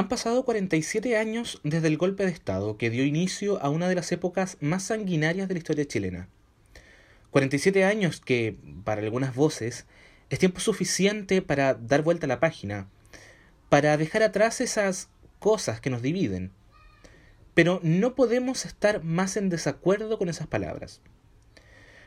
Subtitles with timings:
[0.00, 3.94] Han pasado 47 años desde el golpe de Estado que dio inicio a una de
[3.94, 6.26] las épocas más sanguinarias de la historia chilena.
[7.32, 9.84] 47 años que, para algunas voces,
[10.30, 12.88] es tiempo suficiente para dar vuelta a la página,
[13.68, 16.50] para dejar atrás esas cosas que nos dividen.
[17.52, 21.02] Pero no podemos estar más en desacuerdo con esas palabras.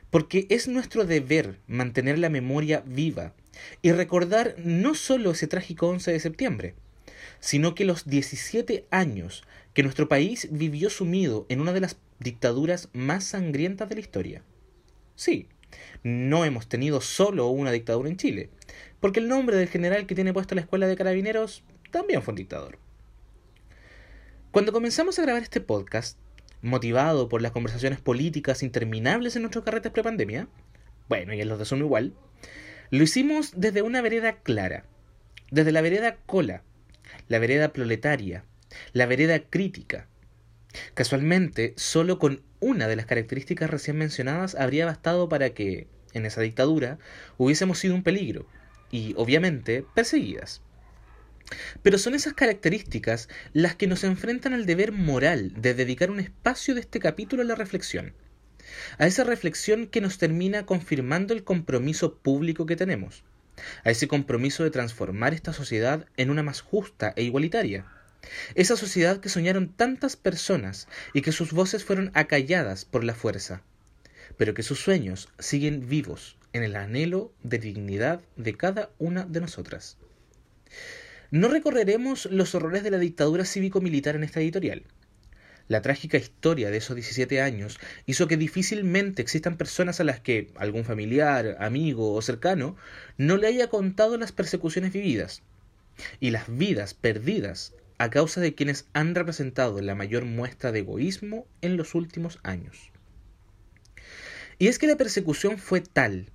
[0.10, 3.36] Porque es nuestro deber mantener la memoria viva
[3.84, 6.76] y recordar no solo ese trágico 11 de septiembre,
[7.44, 9.44] sino que los 17 años
[9.74, 14.44] que nuestro país vivió sumido en una de las dictaduras más sangrientas de la historia.
[15.16, 15.50] Sí,
[16.04, 18.50] no hemos tenido solo una dictadura en Chile,
[19.02, 22.38] porque el nombre del general que tiene puesta la escuela de carabineros también fue un
[22.38, 22.80] dictador.
[24.52, 26.18] Cuando comenzamos a grabar este podcast,
[26.62, 30.48] motivado por las conversaciones políticas interminables en nuestros carretes prepandemia,
[31.10, 32.14] bueno, y en los de Zoom igual,
[32.90, 34.86] lo hicimos desde una vereda clara,
[35.52, 36.64] desde la vereda cola,
[37.28, 38.46] la vereda proletaria,
[38.92, 40.08] la vereda crítica.
[40.94, 46.42] Casualmente, solo con una de las características recién mencionadas habría bastado para que, en esa
[46.42, 46.98] dictadura,
[47.38, 48.48] hubiésemos sido un peligro,
[48.92, 50.62] y, obviamente, perseguidas.
[51.82, 56.74] Pero son esas características las que nos enfrentan al deber moral de dedicar un espacio
[56.74, 58.14] de este capítulo a la reflexión.
[58.98, 63.24] A esa reflexión que nos termina confirmando el compromiso público que tenemos
[63.84, 67.86] a ese compromiso de transformar esta sociedad en una más justa e igualitaria.
[68.56, 73.62] Esa sociedad que soñaron tantas personas y que sus voces fueron acalladas por la fuerza,
[74.38, 79.42] pero que sus sueños siguen vivos en el anhelo de dignidad de cada una de
[79.42, 79.98] nosotras.
[81.32, 84.84] No recorreremos los horrores de la dictadura cívico-militar en esta editorial.
[85.70, 90.52] La trágica historia de esos 17 años hizo que difícilmente existan personas a las que
[90.58, 92.76] algún familiar, amigo o cercano
[93.18, 95.42] no le haya contado las persecuciones vividas
[96.20, 101.48] y las vidas perdidas a causa de quienes han representado la mayor muestra de egoísmo
[101.62, 102.92] en los últimos años.
[104.60, 106.30] Y es que la persecución fue tal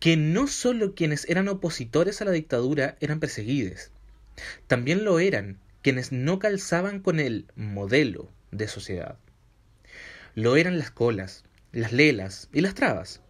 [0.00, 3.90] que no solo quienes eran opositores a la dictadura eran perseguidos,
[4.66, 9.18] también lo eran quienes no calzaban con el modelo de sociedad.
[10.34, 13.20] Lo eran las colas, las lelas y las trabas.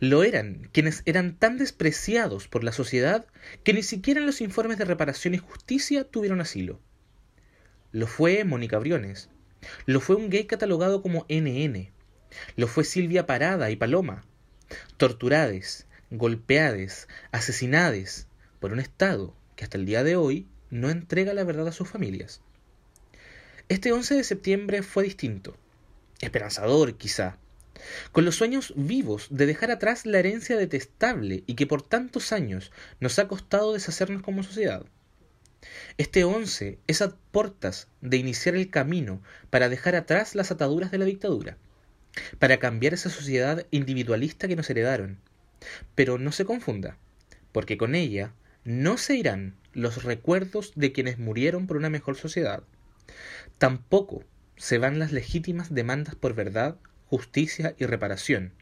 [0.00, 3.26] Lo eran quienes eran tan despreciados por la sociedad
[3.64, 6.80] que ni siquiera en los informes de reparación y justicia tuvieron asilo.
[7.92, 9.28] Lo fue Mónica Briones.
[9.86, 11.90] Lo fue un gay catalogado como NN.
[12.56, 14.24] Lo fue Silvia Parada y Paloma.
[14.96, 18.26] Torturades, golpeades, asesinades
[18.60, 21.88] por un Estado que hasta el día de hoy no entrega la verdad a sus
[21.88, 22.42] familias.
[23.70, 25.54] Este 11 de septiembre fue distinto,
[26.22, 27.36] esperanzador quizá,
[28.12, 32.72] con los sueños vivos de dejar atrás la herencia detestable y que por tantos años
[32.98, 34.86] nos ha costado deshacernos como sociedad.
[35.98, 39.20] Este 11 es a portas de iniciar el camino
[39.50, 41.58] para dejar atrás las ataduras de la dictadura,
[42.38, 45.18] para cambiar esa sociedad individualista que nos heredaron.
[45.94, 46.96] Pero no se confunda,
[47.52, 48.32] porque con ella
[48.64, 52.62] no se irán los recuerdos de quienes murieron por una mejor sociedad.
[53.58, 54.24] Tampoco
[54.56, 56.76] se van las legítimas demandas por verdad,
[57.06, 58.52] justicia y reparación,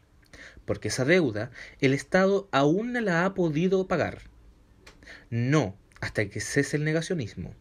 [0.65, 4.21] porque esa deuda el Estado aún no la ha podido pagar.
[5.29, 7.53] No hasta que cese el negacionismo.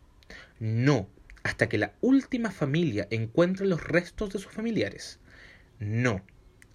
[0.59, 1.09] No
[1.43, 5.21] hasta que la última familia encuentre los restos de sus familiares.
[5.79, 6.23] No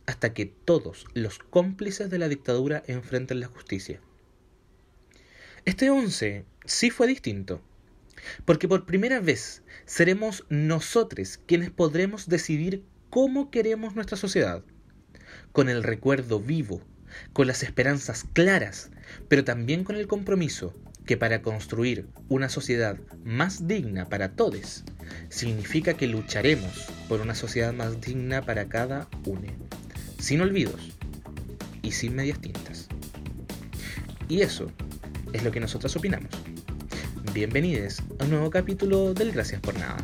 [0.06, 4.00] hasta que todos los cómplices de la dictadura enfrenten la justicia.
[5.66, 7.62] Este 11 sí fue distinto.
[8.46, 14.64] Porque por primera vez seremos nosotros quienes podremos decidir cómo queremos nuestra sociedad.
[15.52, 16.82] Con el recuerdo vivo,
[17.34, 18.90] con las esperanzas claras,
[19.28, 20.74] pero también con el compromiso
[21.06, 24.84] que para construir una sociedad más digna para todos,
[25.30, 29.48] significa que lucharemos por una sociedad más digna para cada uno,
[30.20, 30.92] sin olvidos
[31.82, 32.88] y sin medias tintas.
[34.30, 34.72] Y eso
[35.34, 36.32] es lo que nosotros opinamos.
[37.34, 39.96] Bienvenidos a un nuevo capítulo del Gracias por Nada.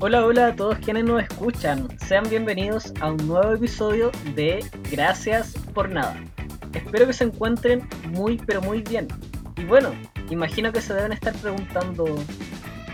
[0.00, 1.86] Hola, hola a todos quienes nos escuchan.
[2.00, 6.20] Sean bienvenidos a un nuevo episodio de Gracias por Nada.
[6.76, 9.08] Espero que se encuentren muy pero muy bien.
[9.56, 9.94] Y bueno,
[10.30, 12.04] imagino que se deben estar preguntando,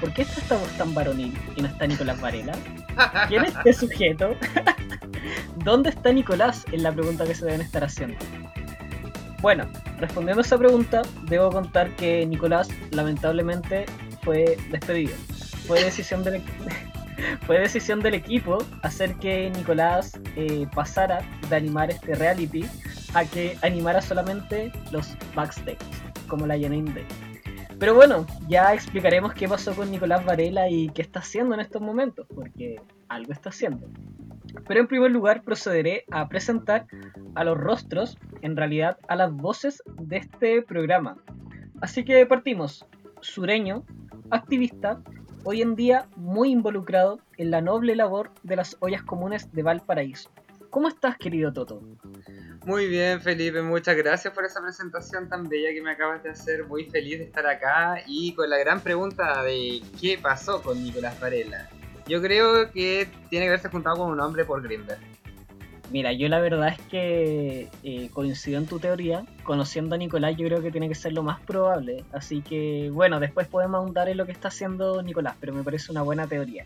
[0.00, 2.54] ¿por qué esta voz tan varonil y no está Nicolás Varela?
[3.28, 4.36] ¿Quién es este sujeto?
[5.64, 6.64] ¿Dónde está Nicolás?
[6.70, 8.16] Es la pregunta que se deben estar haciendo.
[9.40, 9.68] Bueno,
[9.98, 13.86] respondiendo a esa pregunta, debo contar que Nicolás lamentablemente
[14.22, 15.14] fue despedido.
[15.66, 16.40] Fue decisión del,
[17.46, 22.64] fue decisión del equipo hacer que Nicolás eh, pasara de animar este reality
[23.14, 25.78] a que animara solamente los backstage,
[26.28, 27.06] como la Janine Day.
[27.78, 31.82] Pero bueno, ya explicaremos qué pasó con Nicolás Varela y qué está haciendo en estos
[31.82, 33.88] momentos, porque algo está haciendo.
[34.68, 36.86] Pero en primer lugar procederé a presentar
[37.34, 41.16] a los rostros, en realidad a las voces de este programa.
[41.80, 42.86] Así que partimos.
[43.20, 43.84] Sureño,
[44.30, 45.00] activista,
[45.44, 50.30] hoy en día muy involucrado en la noble labor de las ollas comunes de Valparaíso.
[50.72, 51.82] ¿Cómo estás, querido Toto?
[52.64, 56.66] Muy bien, Felipe, muchas gracias por esa presentación tan bella que me acabas de hacer.
[56.66, 61.20] Muy feliz de estar acá y con la gran pregunta de qué pasó con Nicolás
[61.20, 61.68] Varela.
[62.08, 64.96] Yo creo que tiene que haberse juntado con un hombre por Grindr.
[65.90, 69.26] Mira, yo la verdad es que eh, coincido en tu teoría.
[69.42, 72.02] Conociendo a Nicolás, yo creo que tiene que ser lo más probable.
[72.12, 75.92] Así que, bueno, después podemos ahondar en lo que está haciendo Nicolás, pero me parece
[75.92, 76.64] una buena teoría.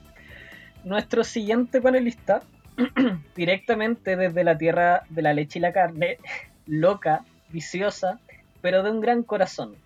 [0.85, 2.44] Nuestro siguiente panelista
[3.37, 6.19] directamente desde la tierra de la leche y la carne,
[6.67, 8.20] loca, viciosa,
[8.61, 9.76] pero de un gran corazón,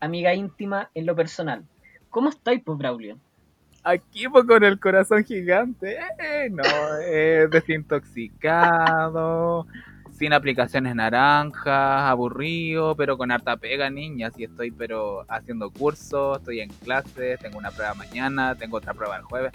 [0.00, 1.64] amiga íntima en lo personal.
[2.10, 3.18] ¿Cómo estáis, pues, Braulio?
[3.82, 6.62] Aquí pues, con el corazón gigante, eh, no,
[7.06, 9.66] eh, desintoxicado,
[10.10, 16.60] sin aplicaciones naranjas, aburrido, pero con harta pega, niñas, y estoy pero haciendo cursos, estoy
[16.60, 19.52] en clases, tengo una prueba mañana, tengo otra prueba el jueves,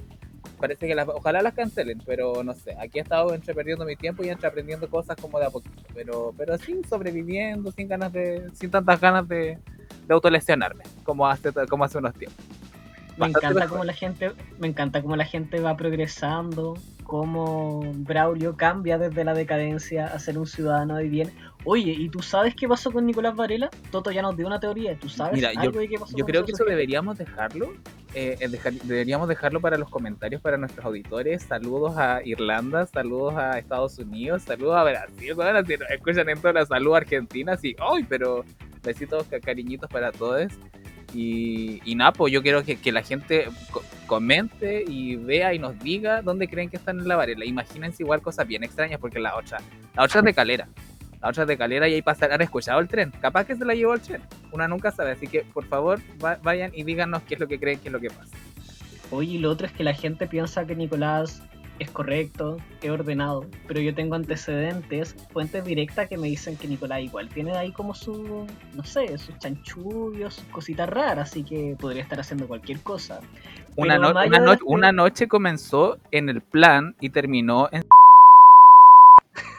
[0.60, 3.96] parece que las, ojalá las cancelen, pero no sé, aquí he estado entre perdiendo mi
[3.96, 8.14] tiempo y entre aprendiendo cosas como de a poquito, pero, pero sí sobreviviendo, sin ganas
[8.14, 9.58] de, sin tantas ganas de,
[10.08, 12.46] de autolesionarme, como hace, como hace unos tiempos.
[13.19, 18.98] Me encanta cómo la gente, me encanta cómo la gente va progresando, cómo Braulio cambia
[18.98, 21.31] desde la decadencia a ser un ciudadano de bien.
[21.66, 23.69] Oye, ¿y tú sabes qué pasó con Nicolás Varela?
[23.92, 24.98] Toto ya nos dio una teoría.
[24.98, 27.74] ¿Tú sabes algo yo, de qué pasó Yo creo que eso deberíamos dejarlo.
[28.13, 28.38] Eh,
[28.83, 31.44] deberíamos dejarlo para los comentarios para nuestros auditores.
[31.44, 35.36] Saludos a Irlanda, saludos a Estados Unidos, saludos a Brasil.
[35.68, 37.75] Si escuchan en toda la salud Argentina, sí.
[37.80, 38.06] ¡Ay!
[38.07, 38.45] pero
[38.81, 40.54] besitos, cariñitos para todos.
[41.14, 43.48] Y, y nada, pues yo quiero que, que la gente
[44.06, 47.46] comente y vea y nos diga dónde creen que están en la Varela.
[47.46, 49.60] Imagínense igual cosas bien extrañas, porque la otra,
[49.96, 50.68] la otra es de calera.
[51.22, 53.12] La otra es de calera y ahí pasar, han escuchado el tren.
[53.22, 54.22] Capaz que se la llevó el tren.
[54.52, 55.12] Una nunca sabe.
[55.12, 56.00] Así que por favor
[56.42, 58.36] vayan y díganos qué es lo que creen, qué es lo que pasa.
[59.12, 61.44] Oye, y lo otro es que la gente piensa que Nicolás
[61.80, 67.02] es correcto, es ordenado, pero yo tengo antecedentes, fuentes directas que me dicen que Nicolás
[67.02, 72.04] igual tiene ahí como su, no sé, sus chanchullos, sus cositas raras, así que podría
[72.04, 73.22] estar haciendo cualquier cosa.
[73.76, 73.98] Una,
[74.66, 77.86] una, noche comenzó en el plan y terminó en...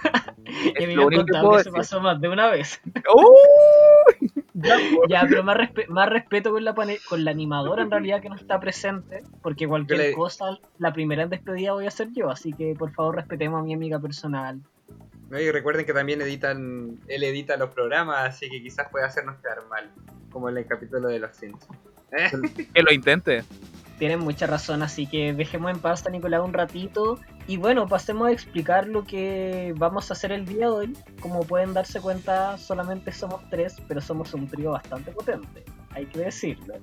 [0.79, 0.95] y me
[1.25, 2.81] que se pasó más de una vez.
[5.09, 5.57] Ya, pero más,
[5.89, 10.15] más respeto con la, con la animadora en realidad que no está presente, porque cualquier
[10.15, 13.65] cosa, la primera en despedida voy a ser yo, así que por favor respetemos a
[13.65, 14.61] mi amiga personal.
[15.31, 19.67] y recuerden que también editan, él edita los programas, así que quizás pueda hacernos quedar
[19.69, 19.91] mal,
[20.31, 21.79] como en el capítulo de los Simpsons.
[22.75, 23.45] que lo intente.
[24.01, 28.29] Tienen mucha razón, así que dejemos en paz a Nicolás un ratito y bueno, pasemos
[28.29, 30.97] a explicar lo que vamos a hacer el día de hoy.
[31.21, 36.21] Como pueden darse cuenta, solamente somos tres, pero somos un trío bastante potente, hay que
[36.21, 36.77] decirlo.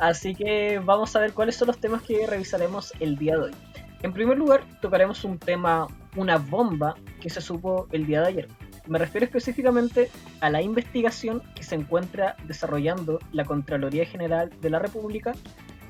[0.00, 3.54] Así que vamos a ver cuáles son los temas que revisaremos el día de hoy.
[4.02, 8.48] En primer lugar, tocaremos un tema, una bomba que se supo el día de ayer.
[8.88, 14.80] Me refiero específicamente a la investigación que se encuentra desarrollando la Contraloría General de la
[14.80, 15.32] República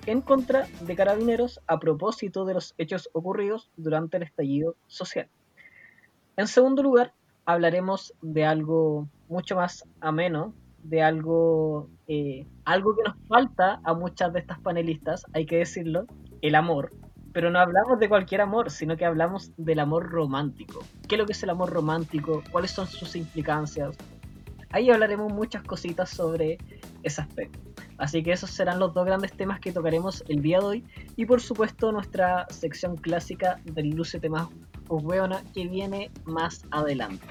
[0.06, 5.28] en contra de carabineros a propósito de los hechos ocurridos durante el estallido social.
[6.36, 7.12] En segundo lugar,
[7.44, 14.32] hablaremos de algo mucho más ameno, de algo, eh, algo que nos falta a muchas
[14.32, 16.06] de estas panelistas, hay que decirlo,
[16.42, 16.92] el amor.
[17.32, 20.84] Pero no hablamos de cualquier amor, sino que hablamos del amor romántico.
[21.08, 22.42] ¿Qué es lo que es el amor romántico?
[22.50, 23.96] ¿Cuáles son sus implicancias?
[24.70, 26.58] Ahí hablaremos muchas cositas sobre
[27.02, 27.58] ese aspecto.
[27.98, 30.84] Así que esos serán los dos grandes temas que tocaremos el día de hoy.
[31.16, 34.48] Y por supuesto nuestra sección clásica del Luce Temas
[34.88, 37.26] Hueona que viene más adelante.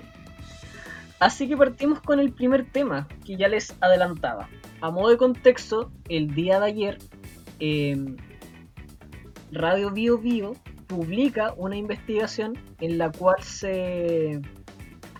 [1.20, 4.50] Así que partimos con el primer tema que ya les adelantaba.
[4.82, 6.98] A modo de contexto, el día de ayer
[7.60, 8.18] em,
[9.52, 10.54] Radio Bio Bio
[10.88, 14.42] publica una investigación en la cual se,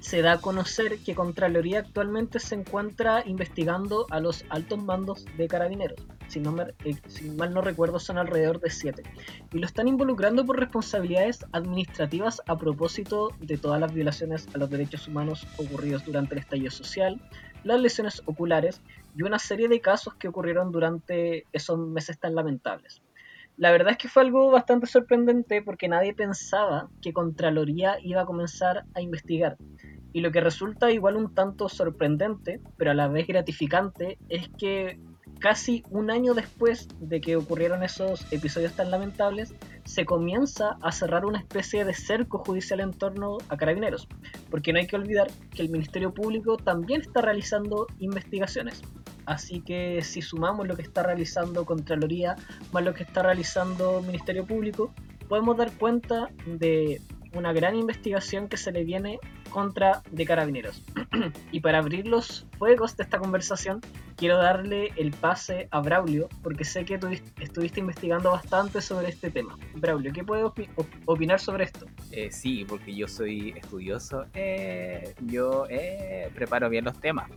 [0.06, 5.48] se da a conocer que Contraloría actualmente se encuentra investigando a los altos mandos de
[5.48, 6.00] carabineros.
[6.28, 9.02] Si, no eh, si mal no recuerdo, son alrededor de siete.
[9.52, 14.70] Y lo están involucrando por responsabilidades administrativas a propósito de todas las violaciones a los
[14.70, 17.20] derechos humanos ocurridos durante el estallido social,
[17.64, 18.82] las lesiones oculares
[19.18, 23.02] y una serie de casos que ocurrieron durante esos meses tan lamentables.
[23.58, 28.26] La verdad es que fue algo bastante sorprendente porque nadie pensaba que Contraloría iba a
[28.26, 29.58] comenzar a investigar.
[30.14, 35.00] Y lo que resulta igual un tanto sorprendente, pero a la vez gratificante, es que
[35.40, 39.54] casi un año después de que ocurrieron esos episodios tan lamentables,
[39.84, 44.08] se comienza a cerrar una especie de cerco judicial en torno a carabineros,
[44.50, 48.82] porque no hay que olvidar que el Ministerio Público también está realizando investigaciones.
[49.26, 52.36] Así que si sumamos lo que está realizando Contraloría
[52.72, 54.94] más lo que está realizando Ministerio Público,
[55.28, 57.02] podemos dar cuenta de
[57.36, 60.84] una gran investigación que se le viene contra de carabineros.
[61.52, 63.82] y para abrir los fuegos de esta conversación,
[64.16, 67.08] quiero darle el pase a Braulio, porque sé que tú
[67.40, 69.58] estuviste investigando bastante sobre este tema.
[69.76, 70.46] Braulio, ¿qué puedes
[71.06, 71.86] opinar sobre esto?
[72.12, 77.30] Eh, sí, porque yo soy estudioso, eh, yo eh, preparo bien los temas.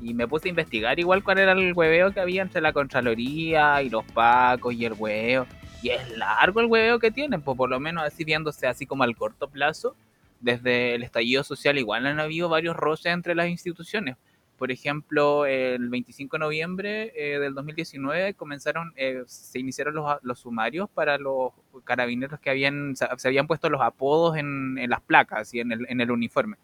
[0.00, 3.80] Y me puse a investigar igual cuál era el hueveo que había entre la Contraloría
[3.82, 5.46] y los Pacos y el hueveo.
[5.82, 9.02] Y es largo el hueveo que tienen, pues por lo menos así viéndose así como
[9.02, 9.96] al corto plazo,
[10.40, 14.16] desde el estallido social igual han habido varios roces entre las instituciones.
[14.58, 20.38] Por ejemplo, el 25 de noviembre eh, del 2019 comenzaron, eh, se iniciaron los, los,
[20.38, 25.58] sumarios para los carabineros que habían, se habían puesto los apodos en, las placas y
[25.58, 26.58] en el, uniforme,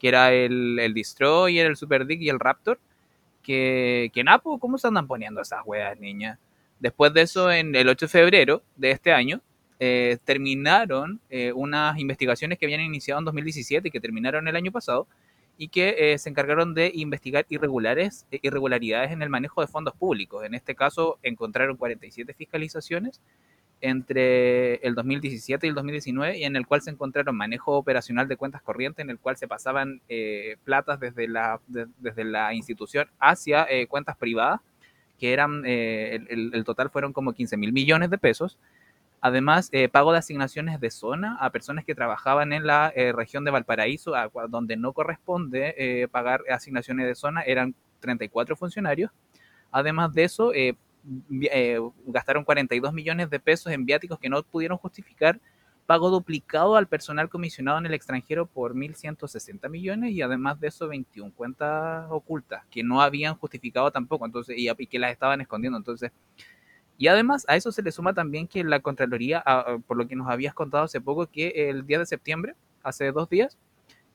[0.00, 2.80] que era el, el Destroyer, el Super Dick y el Raptor.
[3.40, 4.10] Que,
[4.58, 6.40] ¿cómo se andan poniendo esas weas, niña?
[6.80, 9.40] Después de eso, en el 8 de febrero de este año,
[9.80, 14.70] eh, terminaron eh, unas investigaciones que habían iniciado en 2017 y que terminaron el año
[14.70, 15.08] pasado
[15.58, 20.44] y que eh, se encargaron de investigar irregularidades en el manejo de fondos públicos.
[20.44, 23.20] En este caso encontraron 47 fiscalizaciones
[23.80, 28.36] entre el 2017 y el 2019 y en el cual se encontraron manejo operacional de
[28.36, 30.00] cuentas corrientes en el cual se pasaban
[30.64, 34.60] platas desde la, desde la institución hacia cuentas privadas
[35.18, 38.58] que eran, el, el, total fueron como 15 mil millones de pesos
[39.24, 43.42] Además, eh, pago de asignaciones de zona a personas que trabajaban en la eh, región
[43.42, 44.12] de Valparaíso,
[44.50, 49.10] donde no corresponde eh, pagar asignaciones de zona, eran 34 funcionarios.
[49.70, 50.52] Además de eso,
[52.04, 55.40] gastaron 42 millones de pesos en viáticos que no pudieron justificar,
[55.86, 60.88] pago duplicado al personal comisionado en el extranjero por 1.160 millones y además de eso
[60.88, 65.76] 21 cuentas ocultas que no habían justificado tampoco, entonces y, que las estaban escondiendo.
[65.76, 66.10] Entonces,
[66.96, 69.44] y además a eso se le suma también que la Contraloría,
[69.86, 73.28] por lo que nos habías contado hace poco, que el día de septiembre, hace dos
[73.28, 73.58] días,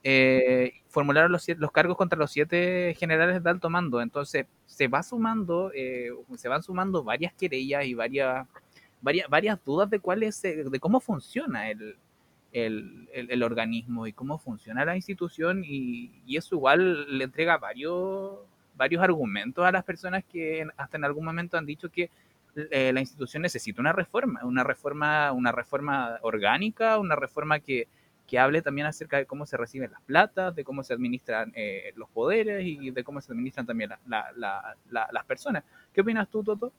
[0.02, 4.02] eh, formularon los, los, cargos contra los siete generales de alto mando.
[4.02, 8.48] Entonces se va sumando, eh, se van sumando varias querellas y varias,
[9.02, 11.98] varias, varias dudas de cuál es, eh, de cómo funciona el,
[12.52, 18.40] el, el, organismo y cómo funciona la institución y, eso igual le entrega varios,
[18.76, 22.10] varios argumentos a las personas que hasta en algún momento han dicho que
[22.56, 27.88] eh, la institución necesita una reforma, una reforma, una reforma orgánica, una reforma que,
[28.28, 31.94] que hable también acerca de cómo se reciben las platas, de cómo se administran eh,
[31.96, 34.76] los poderes y de cómo se administran también la, la,
[35.12, 35.64] las personas.
[35.94, 36.72] ¿Qué opinas tú, Toto?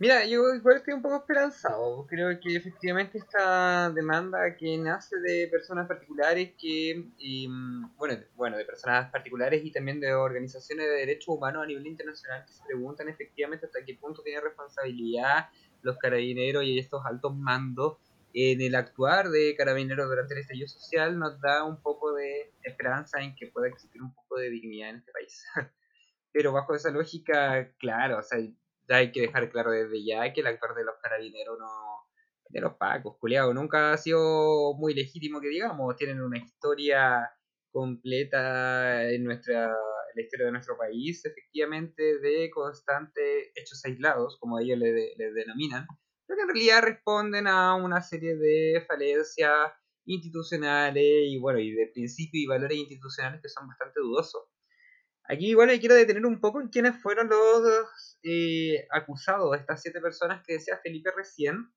[0.00, 2.06] Mira, yo igual estoy un poco esperanzado.
[2.06, 8.64] Creo que efectivamente esta demanda que nace de personas particulares que, em, bueno, bueno, de
[8.64, 13.08] personas particulares y también de organizaciones de derechos humanos a nivel internacional que se preguntan
[13.08, 15.48] efectivamente hasta qué punto tiene responsabilidad
[15.82, 17.98] los carabineros y estos altos mandos
[18.34, 23.20] en el actuar de carabineros durante el estallido social nos da un poco de esperanza
[23.20, 25.44] en que pueda existir un poco de dignidad en este país.
[26.32, 28.38] Pero bajo esa lógica, claro, o sea,
[28.88, 31.68] hay que dejar claro desde ya que el actor de los carabineros no.
[32.48, 35.96] de los pacos, culiados, nunca ha sido muy legítimo que digamos.
[35.96, 37.30] Tienen una historia
[37.72, 44.58] completa en nuestra en la historia de nuestro país, efectivamente, de constantes hechos aislados, como
[44.58, 45.86] ellos le, le denominan,
[46.26, 49.72] pero que en realidad responden a una serie de falencias
[50.06, 54.44] institucionales y bueno, y de principios y valores institucionales que son bastante dudosos.
[55.28, 60.42] Aquí igual quiero detener un poco en quiénes fueron los eh, acusados, estas siete personas
[60.46, 61.70] que decía Felipe recién.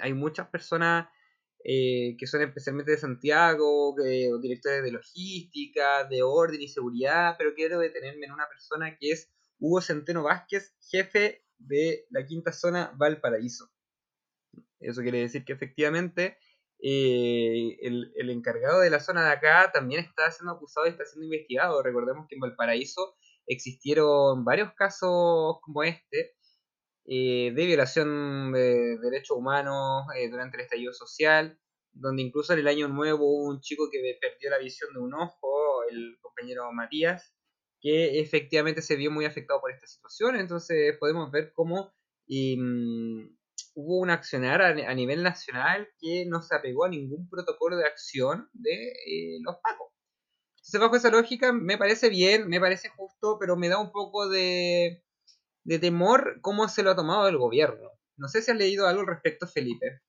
[0.00, 1.08] Hay muchas personas
[1.64, 3.94] eh, que son especialmente de Santiago,
[4.40, 9.30] directores de logística, de orden y seguridad, pero quiero detenerme en una persona que es
[9.58, 13.70] Hugo Centeno Vázquez, jefe de la quinta zona Valparaíso.
[14.80, 16.38] Eso quiere decir que efectivamente
[16.84, 21.04] eh, el, el, encargado de la zona de acá también está siendo acusado y está
[21.04, 21.80] siendo investigado.
[21.82, 23.14] Recordemos que en Valparaíso
[23.46, 26.34] existieron varios casos como este
[27.04, 31.58] eh, de violación de derechos humanos eh, durante el estallido social,
[31.92, 35.14] donde incluso en el año nuevo hubo un chico que perdió la visión de un
[35.14, 37.32] ojo, el compañero Matías,
[37.80, 40.36] que efectivamente se vio muy afectado por esta situación.
[40.36, 41.92] Entonces podemos ver cómo
[42.28, 43.24] mm,
[43.74, 48.48] hubo un accionar a, nivel nacional que no se apegó a ningún protocolo de acción
[48.52, 49.88] de eh, los pacos.
[50.56, 54.28] Entonces bajo esa lógica me parece bien, me parece justo, pero me da un poco
[54.28, 55.04] de,
[55.64, 57.90] de temor cómo se lo ha tomado el gobierno.
[58.16, 60.00] No sé si has leído algo al respecto, Felipe.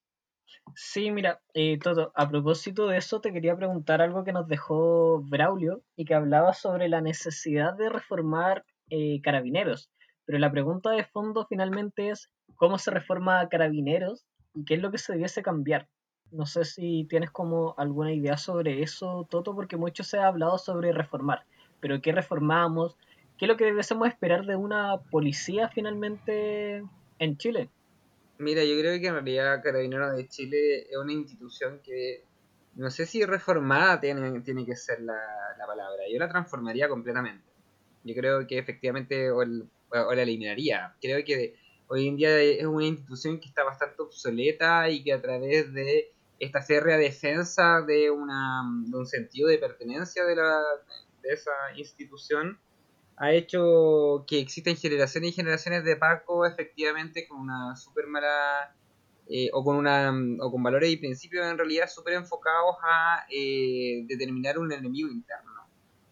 [0.75, 5.21] Sí, mira, eh, Toto, a propósito de eso te quería preguntar algo que nos dejó
[5.21, 9.91] Braulio y que hablaba sobre la necesidad de reformar eh, carabineros.
[10.25, 14.91] Pero la pregunta de fondo finalmente es cómo se reforma carabineros y qué es lo
[14.91, 15.87] que se debiese cambiar.
[16.31, 20.57] No sé si tienes como alguna idea sobre eso, Toto, porque mucho se ha hablado
[20.57, 21.45] sobre reformar,
[21.79, 22.97] pero ¿qué reformamos?
[23.37, 26.83] ¿Qué es lo que debiésemos esperar de una policía finalmente
[27.19, 27.69] en Chile?
[28.37, 32.25] Mira, yo creo que en realidad Carabineros de Chile es una institución que
[32.75, 35.19] no sé si reformada tiene, tiene que ser la,
[35.65, 36.03] palabra.
[36.11, 37.45] Yo la transformaría completamente.
[38.03, 40.95] Yo creo que efectivamente o, la eliminaría.
[41.01, 41.55] Creo que
[41.93, 46.11] hoy en día es una institución que está bastante obsoleta y que a través de
[46.39, 50.59] esta férrea defensa de, una, de un sentido de pertenencia de, la,
[51.21, 52.59] de esa institución
[53.17, 58.75] ha hecho que existen generaciones y generaciones de Paco efectivamente con una súper mala
[59.29, 64.03] eh, o con una o con valores y principios en realidad súper enfocados a eh,
[64.07, 65.51] determinar un enemigo interno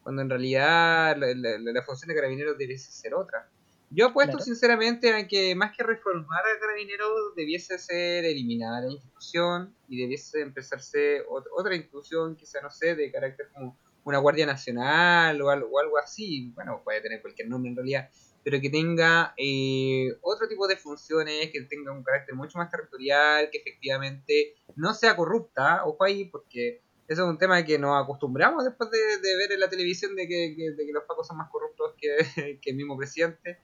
[0.03, 3.49] cuando en realidad la, función de carabineros debiese ser otra
[3.93, 9.75] yo apuesto sinceramente a que más que reformar a carabineros debiese ser eliminar la institución
[9.87, 15.49] y debiese empezarse otra institución quizá no sé de carácter como una Guardia Nacional o
[15.49, 18.09] algo, algo así, bueno, puede tener cualquier nombre en realidad,
[18.43, 23.49] pero que tenga eh, otro tipo de funciones, que tenga un carácter mucho más territorial,
[23.51, 28.63] que efectivamente no sea corrupta, ojo ahí, porque eso es un tema que nos acostumbramos
[28.63, 31.93] después de, ver en la televisión de que, de que los pacos son más corruptos
[31.97, 33.59] que, el mismo presidente.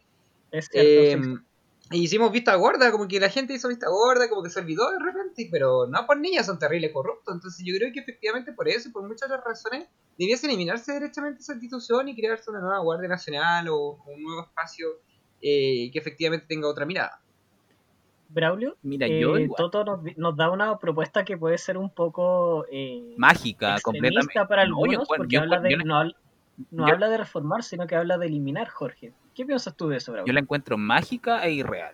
[0.57, 1.43] Es cierto, em,
[1.91, 4.91] y hicimos vista gorda, como que la gente hizo vista gorda, como que se olvidó
[4.91, 7.33] de repente, pero no por niñas, son terribles corruptos.
[7.33, 11.41] Entonces yo creo que efectivamente por eso y por muchas otras razones debiese eliminarse derechamente
[11.41, 14.87] esa institución y crearse una nueva Guardia Nacional o, un nuevo espacio
[15.41, 17.21] eh, que efectivamente tenga otra mirada.
[18.29, 19.85] Braulio, Mira, yo eh, Toto
[20.17, 25.37] nos, da una propuesta que puede ser un poco eh, mágica, completamente para algunos, porque
[25.37, 29.13] habla de, no, habla de reformar, sino que habla de eliminar, Jorge.
[29.37, 31.93] ¿Qué piensas tú de eso, Yo la encuentro mágica e irreal.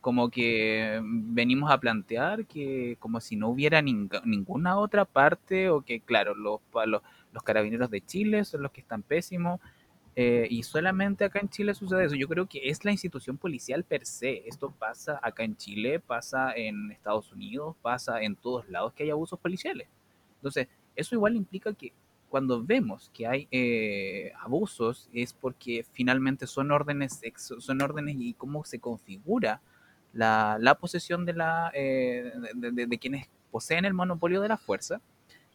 [0.00, 6.00] Como que venimos a plantear que como si no hubiera ninguna otra parte o que,
[6.00, 7.00] claro, los, los,
[7.32, 9.60] los, carabineros de Chile son los que están pésimos
[10.16, 12.16] eh, y solamente acá en Chile sucede eso.
[12.16, 14.42] Yo creo que es la institución policial per se.
[14.48, 19.10] Esto pasa acá en Chile, pasa en Estados Unidos, pasa en todos lados que hay
[19.10, 19.86] abusos policiales.
[20.38, 21.92] Entonces, eso igual implica que
[22.30, 28.64] cuando vemos que hay eh, abusos es porque finalmente son órdenes, son órdenes y cómo
[28.64, 29.60] se configura
[30.12, 35.00] la, la posesión de, la, eh, de, quienes poseen el monopolio de la fuerza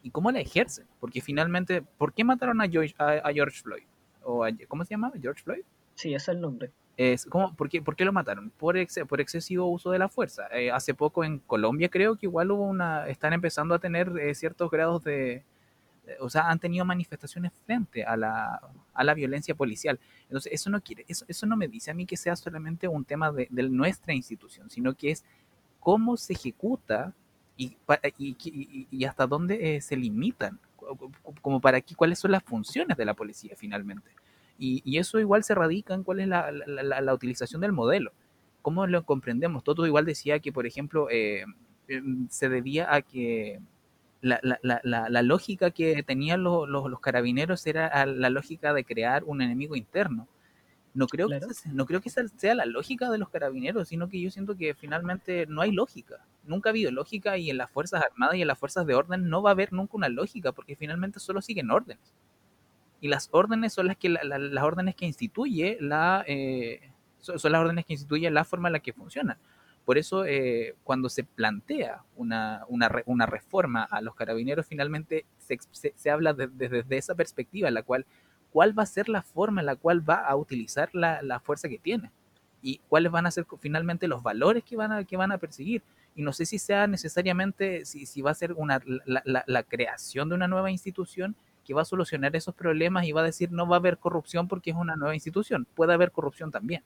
[0.03, 0.85] y cómo la ejercen.
[0.99, 3.83] Porque finalmente, ¿por qué mataron a George, a, George Floyd?
[4.23, 5.13] ¿O ¿Cómo se llama?
[5.19, 5.63] ¿George Floyd?
[5.95, 6.71] Sí, ese es el nombre.
[6.97, 8.49] Es, ¿cómo, por, qué, ¿Por qué lo mataron?
[8.51, 8.75] Por,
[9.07, 10.47] por excesivo uso de la fuerza.
[10.51, 14.69] Eh, hace poco en Colombia creo que igual hubo una, están empezando a tener ciertos
[14.69, 15.43] grados de,
[16.19, 18.61] o sea, han tenido manifestaciones frente a la,
[18.93, 19.99] a la violencia policial.
[20.23, 23.05] Entonces, eso no quiere, eso, eso no me dice a mí que sea solamente un
[23.05, 25.23] tema de, nuestra institución, sino que es
[25.79, 27.13] cómo se ejecuta
[27.57, 27.77] y,
[28.17, 30.59] y, y hasta dónde eh, se limitan,
[31.41, 34.09] como para aquí, cuáles son las funciones de la policía finalmente.
[34.57, 38.13] Y, eso igual se radica en cuál es la, la, la, utilización del modelo.
[38.61, 39.63] ¿Cómo lo comprendemos?
[39.63, 41.45] Toto igual decía que, por ejemplo, eh,
[41.89, 43.59] em, se debía a que
[44.25, 49.23] la, la, la, la, lógica que tenían los, los, carabineros era la lógica de crear
[49.23, 50.27] un enemigo interno.
[50.95, 51.41] No creo, que
[51.73, 54.73] no creo que esa sea la lógica de los carabineros, sino que yo siento que
[54.73, 56.25] finalmente no hay lógica.
[56.45, 59.29] Nunca ha habido lógica y en las Fuerzas Armadas y en las Fuerzas de Orden
[59.29, 62.13] no va a haber nunca una lógica, porque finalmente solo siguen órdenes.
[63.01, 67.85] Y las órdenes son las que las órdenes que instituye la eh, son las órdenes
[67.85, 69.37] que instituye la forma en la que funciona.
[69.85, 75.59] Por eso, eh, cuando se plantea una, una, reforma a los carabineros, finalmente se,
[75.95, 78.07] se, habla desde esa perspectiva, la cual,
[78.51, 81.69] cuál va a ser la forma en la cual va a utilizar la, la, fuerza
[81.69, 82.11] que tiene
[82.63, 85.83] y cuáles van a ser finalmente los valores que van a, que van a perseguir.
[86.15, 90.29] y no sé si sea necesariamente, si, si va a ser una, la, la, creación
[90.29, 93.67] de una nueva institución que va a solucionar esos problemas y va a decir no
[93.67, 96.81] va a haber corrupción porque es una nueva institución, puede haber corrupción también.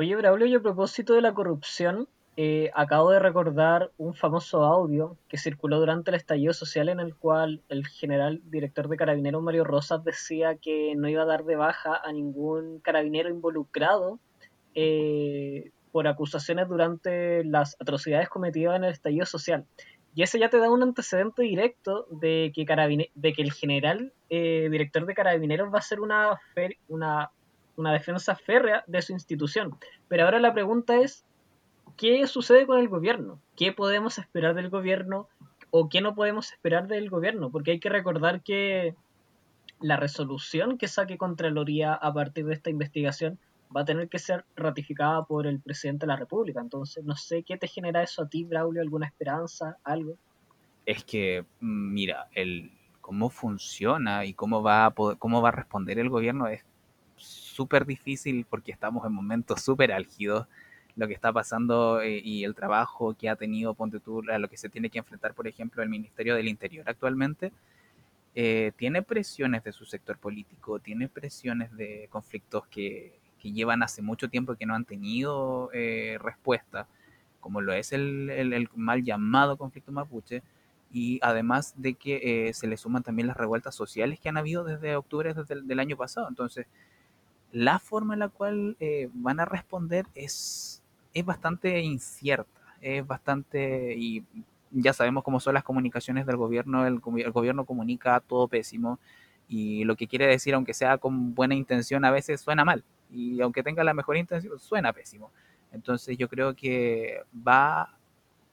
[0.00, 2.08] Oye, Braulio, y a propósito de la corrupción,
[2.38, 7.14] eh, acabo de recordar un famoso audio que circuló durante el estallido social en el
[7.14, 11.56] cual el general director de carabineros Mario Rosas decía que no iba a dar de
[11.56, 14.18] baja a ningún carabinero involucrado
[14.74, 19.66] eh, por acusaciones durante las atrocidades cometidas en el estallido social.
[20.14, 22.64] Y eso ya te da un antecedente directo de que,
[23.14, 26.38] de que el general eh, director de carabineros va a ser una,
[26.88, 27.32] una,
[27.76, 29.76] una defensa férrea de su institución.
[30.08, 31.24] Pero ahora la pregunta es,
[31.96, 33.40] ¿qué sucede con el gobierno?
[33.56, 35.28] ¿Qué podemos esperar del gobierno
[35.70, 37.50] o qué no podemos esperar del gobierno?
[37.50, 38.94] Porque hay que recordar que
[39.80, 43.38] la resolución que saque Contraloría a partir de esta investigación
[43.74, 46.60] va a tener que ser ratificada por el presidente de la República.
[46.60, 50.16] Entonces, no sé qué te genera eso a ti, Braulio, alguna esperanza, algo.
[50.86, 55.98] Es que, mm, mira, el cómo funciona y cómo va a cómo va a responder
[55.98, 56.64] el gobierno es
[57.60, 60.46] súper difícil porque estamos en momentos súper álgidos.
[60.96, 64.48] Lo que está pasando eh, y el trabajo que ha tenido Ponte tú, a lo
[64.48, 67.52] que se tiene que enfrentar, por ejemplo, el Ministerio del Interior actualmente,
[68.34, 74.00] eh, tiene presiones de su sector político, tiene presiones de conflictos que, que llevan hace
[74.00, 76.86] mucho tiempo que no han tenido eh, respuesta,
[77.40, 80.42] como lo es el, mal llamado conflicto mapuche,
[80.92, 84.64] y además de que eh, se le suman también las revueltas sociales que han habido
[84.64, 86.28] desde octubre desde del año pasado.
[86.28, 86.66] Entonces,
[87.52, 90.82] la forma en la cual eh, van a responder es,
[91.14, 94.24] es bastante incierta, es bastante, y
[94.70, 98.98] ya sabemos cómo son las comunicaciones del gobierno, el, el gobierno comunica todo pésimo,
[99.48, 103.40] y lo que quiere decir, aunque sea con buena intención, a veces suena mal y
[103.40, 105.30] aunque tenga la mejor intención, suena pésimo.
[105.72, 107.96] Entonces yo creo que va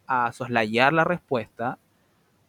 [0.07, 1.77] a soslayar la respuesta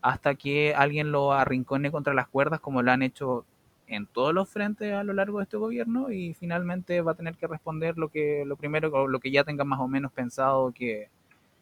[0.00, 3.44] hasta que alguien lo arrincone contra las cuerdas como lo han hecho
[3.88, 7.37] en todos los frentes a lo largo de este gobierno y finalmente va a tener
[7.37, 11.11] que responder lo que lo primero lo que ya tenga más o menos pensado que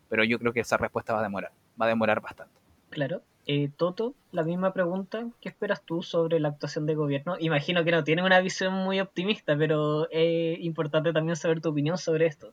[0.08, 2.54] pero yo creo que esa respuesta va a demorar va a demorar bastante
[2.90, 5.28] claro eh, Toto, la misma pregunta.
[5.40, 7.36] ¿Qué esperas tú sobre la actuación de gobierno?
[7.38, 11.96] Imagino que no tiene una visión muy optimista, pero es importante también saber tu opinión
[11.96, 12.52] sobre esto.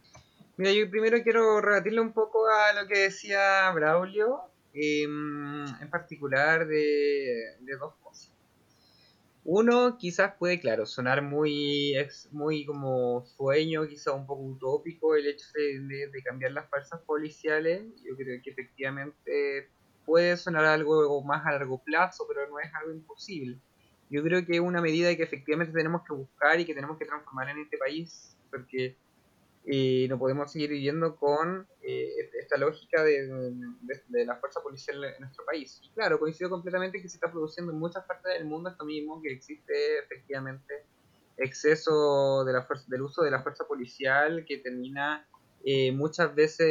[0.56, 4.42] Mira, yo primero quiero rebatirle un poco a lo que decía Braulio,
[4.76, 8.32] em, en particular de, dos cosas.
[9.46, 11.94] Uno, quizás puede, claro, sonar muy,
[12.32, 17.84] muy como sueño, quizás un poco utópico el hecho de, de cambiar las fuerzas policiales.
[18.04, 19.70] Yo creo que efectivamente
[20.06, 23.60] puede sonar algo más a largo plazo, pero no es algo imposible.
[24.10, 27.06] Yo creo que es una medida que efectivamente tenemos que buscar y que tenemos que
[27.06, 28.96] transformar en este país, porque
[29.66, 33.28] eh, no podemos seguir viviendo con eh, esta lógica de,
[34.10, 35.80] de, la fuerza policial en nuestro país.
[35.84, 39.22] Y claro, coincido completamente que se está produciendo en muchas partes del mundo esto mismo,
[39.22, 40.86] que existe efectivamente
[41.38, 45.28] exceso de la fuerza, del uso de la fuerza policial que termina
[45.66, 46.68] eh, muchas veces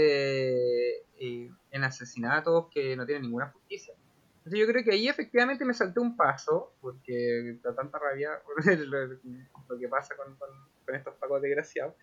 [1.19, 3.95] eh, en asesinatos que no tienen ninguna justicia.
[4.39, 9.79] Entonces yo creo que ahí efectivamente me salté un paso, porque da tanta rabia lo,
[9.79, 10.37] que pasa con,
[10.95, 11.95] estos pacos desgraciados.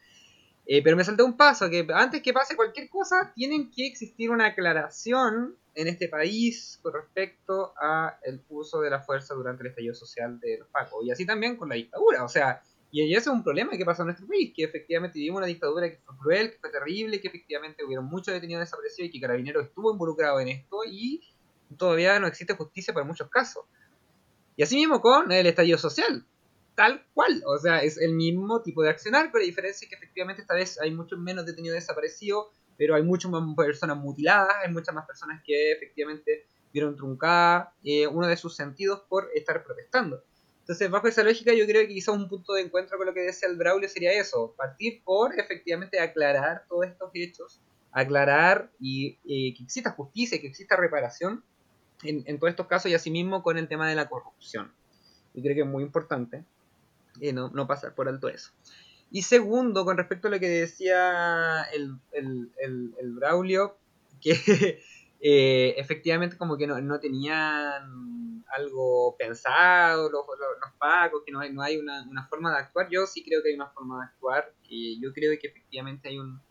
[0.72, 4.30] Eh, pero me salté un paso, que antes que pase cualquier cosa, tienen que existir
[4.30, 9.70] una aclaración en este país con respecto a el uso de la fuerza durante el
[9.70, 11.04] estallido social de los pacos.
[11.04, 12.24] Y así también con la dictadura.
[12.24, 15.40] O sea, y ese es un problema que pasa en nuestro país, que efectivamente vivimos
[15.40, 19.12] una dictadura que fue cruel, que fue terrible, que efectivamente hubieron muchos detenidos desaparecidos y
[19.12, 21.20] que Carabineros estuvo involucrado en esto y
[21.78, 23.66] todavía no existe justicia para muchos casos.
[24.56, 26.24] Y así mismo con el estallido social,
[26.80, 29.98] tal cual, o sea, es el mismo tipo de accionar, pero la diferencia es que
[29.98, 34.72] efectivamente esta vez hay muchos menos detenidos desaparecidos, pero hay muchas más personas mutiladas, hay
[34.72, 40.24] muchas más personas que efectivamente vieron truncada eh, uno de sus sentidos por estar protestando.
[40.62, 43.24] Entonces, bajo esa lógica, yo creo que quizás un punto de encuentro con lo que
[43.24, 47.60] decía el Braulio sería eso, partir por efectivamente aclarar todos estos hechos,
[47.92, 49.15] aclarar y
[49.54, 51.44] que exista justicia, que exista reparación
[52.04, 54.72] en, todos estos casos y asimismo con el tema de la corrupción.
[55.34, 56.46] Y creo que es muy importante
[57.22, 58.52] eh, no, pasar por alto eso.
[59.12, 63.78] Y segundo, con respecto a lo que decía el, el Braulio,
[64.19, 64.34] que
[65.22, 71.54] eh, efectivamente como que no, no tenían algo pensado, los, los, pacos, que no hay,
[71.54, 72.88] no hay una, una, forma de actuar.
[72.89, 76.19] Yo sí creo que hay una forma de actuar y yo creo que efectivamente hay
[76.19, 76.41] un...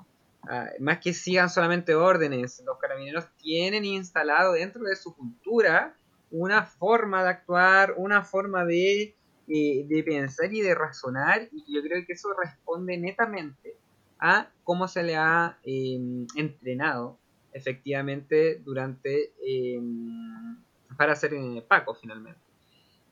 [0.49, 5.95] Ah, más que sigan solamente órdenes, los carabineros tienen instalado dentro de su cultura
[6.31, 9.17] una forma de actuar, una forma de,
[9.49, 13.77] eh, de pensar y de razonar y yo creo que eso responde netamente
[14.19, 17.19] a cómo se le ha em, entrenado
[17.53, 20.59] efectivamente durante em,
[20.97, 22.41] para ser eh, Paco finalmente.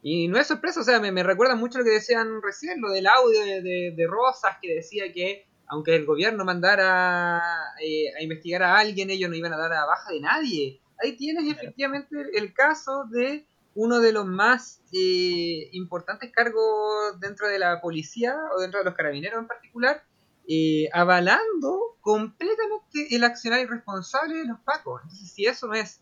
[0.03, 3.07] Y no es sorpresa, o sea, me, recuerda mucho lo que decían recién, lo del
[3.07, 7.41] audio de, Rosas, que decía que aunque el gobierno mandara
[7.83, 10.81] eh, a investigar a alguien, ellos no iban a dar a baja de nadie.
[11.03, 17.59] Ahí tienes efectivamente el caso de uno de los más eh, importantes cargos dentro de
[17.59, 20.03] la policía o dentro de los carabineros en particular,
[20.49, 25.03] eh, avalando completamente el accionar irresponsable de los pacos.
[25.03, 26.01] Entonces, si eso no es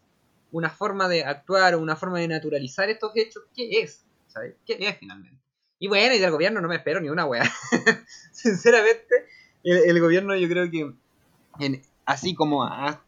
[0.52, 4.04] una forma de actuar o una forma de naturalizar estos hechos, ¿qué es?
[4.28, 4.54] ¿Sabes?
[4.64, 5.44] ¿Qué es finalmente?
[5.80, 7.42] Y bueno, y del gobierno no me espero ni una wea.
[8.32, 9.26] Sinceramente,
[9.64, 13.02] el, gobierno yo creo que, así como ha,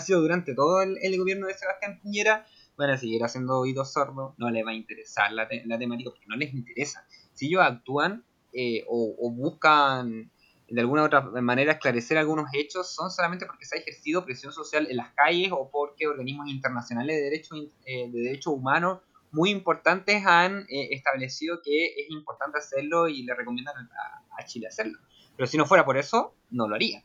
[0.00, 2.46] sido durante todo el, gobierno de Sebastián Piñera,
[2.76, 6.26] van a seguir haciendo oídos sordos, no les va a interesar la, la temática porque
[6.26, 7.06] no les interesa.
[7.32, 10.30] Si ellos actúan eh, o buscan
[10.68, 14.52] de alguna u otra manera esclarecer algunos hechos son solamente porque se ha ejercido presión
[14.52, 19.50] social en las calles o porque organismos internacionales de derechos eh, de derechos humanos muy
[19.50, 24.98] importantes han eh, establecido que es importante hacerlo y le recomiendan a, Chile hacerlo.
[25.36, 27.02] Pero si no fuera por eso, no lo haría.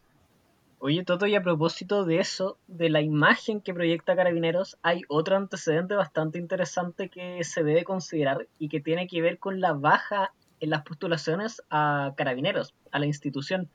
[0.84, 5.38] Oye, Toto, y a propósito de eso, de la imagen que proyecta Carabineros, hay otro
[5.38, 10.34] antecedente bastante interesante que se debe considerar y que tiene que ver con la baja
[10.60, 13.70] en las postulaciones a carabineros, a la institución.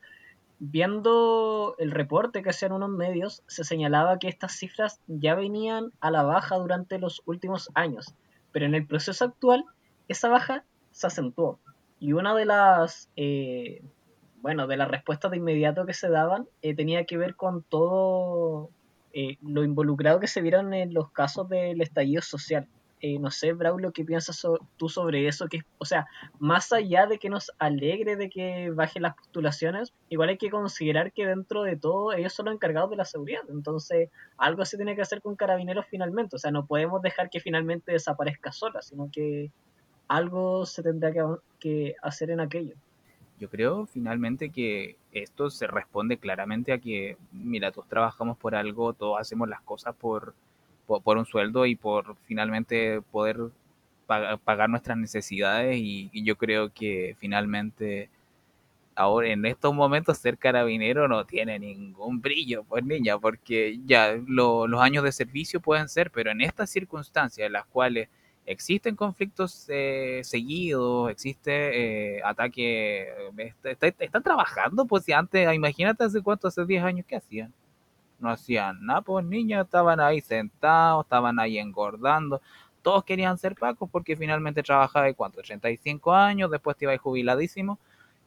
[0.59, 6.11] Viendo el reporte que hacían unos medios, se señalaba que estas cifras ya venían a
[6.11, 8.17] la baja durante los últimos años,
[8.51, 9.65] pero en el proceso actual
[10.09, 11.61] esa baja se acentuó.
[12.01, 13.85] Y una de las, eh,
[14.47, 18.71] bueno, de las respuestas de inmediato que se daban eh, tenía que ver con todo
[19.13, 22.69] eh, lo involucrado que se vieron en los casos del estallido social.
[23.01, 25.49] Eh, no sé, Braulio, ¿qué piensas tú sobre eso?
[25.49, 26.07] Que, o sea,
[26.39, 31.13] más allá de que nos alegre de que bajen las postulaciones, igual hay que considerar
[31.13, 33.43] que dentro de todo ellos son los encargados de la seguridad.
[33.49, 36.37] Entonces, algo se tiene que hacer con carabineros finalmente.
[36.37, 39.51] O sea, no podemos dejar que finalmente desaparezca sola, sino que
[40.07, 41.13] algo se tendrá
[41.59, 42.77] que hacer en aquello.
[43.39, 48.93] Yo creo finalmente que esto se responde claramente a que, mira, todos trabajamos por algo,
[48.95, 50.35] todos hacemos las cosas por
[50.87, 53.39] por, un sueldo y por finalmente poder
[54.07, 55.77] pagar, nuestras necesidades.
[55.79, 58.11] Y, yo creo que finalmente
[58.95, 64.81] ahora en estos momentos ser carabinero no tiene ningún brillo, pues niña, porque ya los
[64.81, 68.09] años de servicio pueden ser, pero en estas circunstancias en las cuales
[68.47, 73.09] existen conflictos eh, seguidos, existe eh, ataque,
[74.01, 77.53] están trabajando, pues si antes, imagínate hace cuánto, hace 10 años, ¿qué hacían?
[78.19, 82.41] no hacían nada, pues niños estaban ahí sentados, estaban ahí engordando.
[82.83, 87.79] Todos querían ser pacos porque finalmente trabajaba cuánto, 35 años, después te ibas jubiladísimo.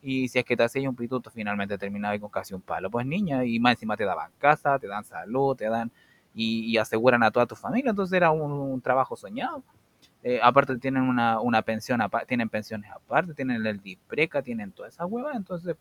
[0.01, 2.89] Y si es que te hacías un pituto, finalmente terminaba con casi un palo.
[2.89, 5.91] Pues niña, y más encima te daban casa, te dan salud, te dan
[6.33, 7.89] y, aseguran a toda tu familia.
[7.89, 9.63] Entonces era un, trabajo soñado.
[10.23, 15.05] Eh, aparte tienen una, una pensión, tienen pensiones aparte, tienen el DIPRECA, tienen toda esa
[15.05, 15.33] hueva.
[15.33, 15.75] Entonces,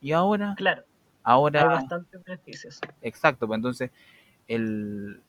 [0.00, 0.54] y ahora...
[0.56, 0.82] Claro
[1.26, 1.62] Ahora.
[1.62, 2.80] Hay bastantes beneficios.
[3.02, 3.90] Exacto, pues entonces
[4.46, 5.20] el,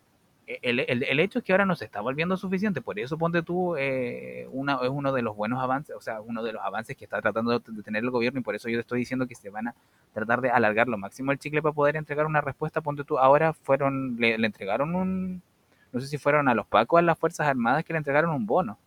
[0.45, 3.75] el, el, hecho es que ahora no se está volviendo suficiente, por eso ponte tú,
[3.77, 7.05] eh, una, es uno de los buenos avances, o sea, uno de los avances que
[7.05, 9.49] está tratando de tener el gobierno y por eso yo te estoy diciendo que se
[9.49, 9.75] van a
[10.13, 13.53] tratar de alargar lo máximo el chicle para poder entregar una respuesta, ponte tú, ahora
[13.53, 15.41] fueron, le, entregaron un,
[15.91, 18.45] no sé si fueron a los pacos, a las Fuerzas Armadas que le entregaron un
[18.45, 18.77] bono.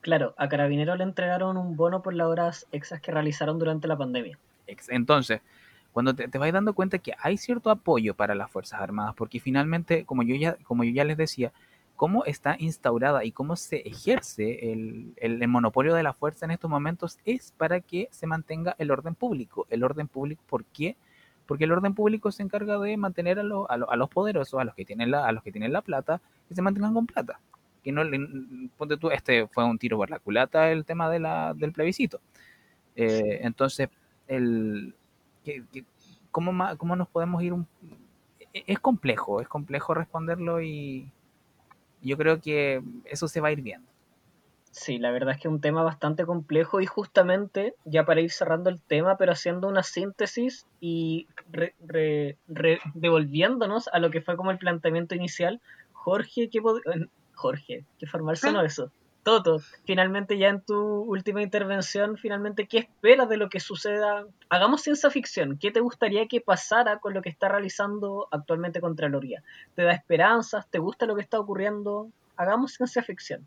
[0.00, 3.96] Claro, a Carabineros le entregaron un bono por las horas exas que realizaron durante la
[3.96, 4.38] pandemia.
[4.88, 5.40] Entonces,
[5.92, 9.40] cuando te, te vas dando cuenta que hay cierto apoyo para las Fuerzas Armadas, porque
[9.40, 11.52] finalmente, como yo ya, como yo ya les decía,
[11.96, 16.70] cómo está instaurada y cómo se ejerce el, el, monopolio de la fuerza en estos
[16.70, 19.66] momentos es para que se mantenga el orden público.
[19.70, 20.96] El orden público, ¿por qué?
[20.96, 21.04] Porque
[21.64, 25.10] el orden público se encarga de mantener a, a, los poderosos, a los que tienen
[25.10, 27.40] la, a los que tienen la plata, que se mantengan con plata.
[27.82, 28.02] Que no
[28.76, 32.20] ponte tú, este fue un tiro por la culata el tema del plebiscito.
[32.96, 33.88] Eh, entonces,
[36.30, 37.54] ¿cómo, ¿cómo nos podemos ir.
[38.54, 41.10] E, es complejo, es complejo responderlo y
[42.00, 43.93] yo creo que eso se va a ir viendo.
[44.74, 48.32] Sí, la verdad es que es un tema bastante complejo y justamente, ya para ir
[48.32, 51.28] cerrando el tema, pero haciendo una síntesis y
[52.94, 55.60] devolviéndonos a lo que fue como el planteamiento inicial,
[55.92, 56.60] Jorge, ¿qué
[57.34, 58.90] Jorge, qué formal sonó eso.
[59.22, 64.26] Toto, finalmente ya en tu última intervención, finalmente, ¿qué esperas de lo que suceda?
[64.48, 65.56] Hagamos ciencia ficción.
[65.56, 69.44] ¿Qué te gustaría que pasara con lo que está realizando actualmente Contraloría?
[69.76, 70.68] ¿Te da esperanzas?
[70.68, 72.10] ¿Te gusta lo que está ocurriendo?
[72.36, 73.46] Hagamos ciencia ficción.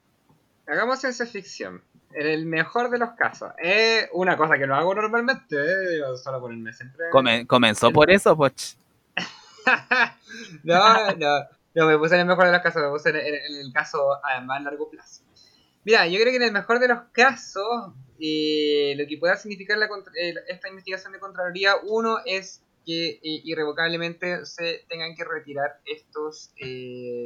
[0.67, 1.81] Hagamos ciencia ficción.
[2.13, 3.51] En el mejor de los casos.
[3.57, 6.01] Es una cosa que no hago normalmente, ¿eh?
[6.21, 7.05] solo ponerme siempre.
[7.47, 8.77] comenzó por eso, pues.
[10.63, 13.73] no, no, no, me puse en el mejor de los casos, me puse en, el
[13.73, 15.23] caso a más largo plazo.
[15.83, 19.77] Mira, yo creo que en el mejor de los casos, eh, lo que pueda significar
[19.77, 19.87] la,
[20.19, 26.51] eh, esta investigación de Contraloría, uno es que eh, irrevocablemente se tengan que retirar estos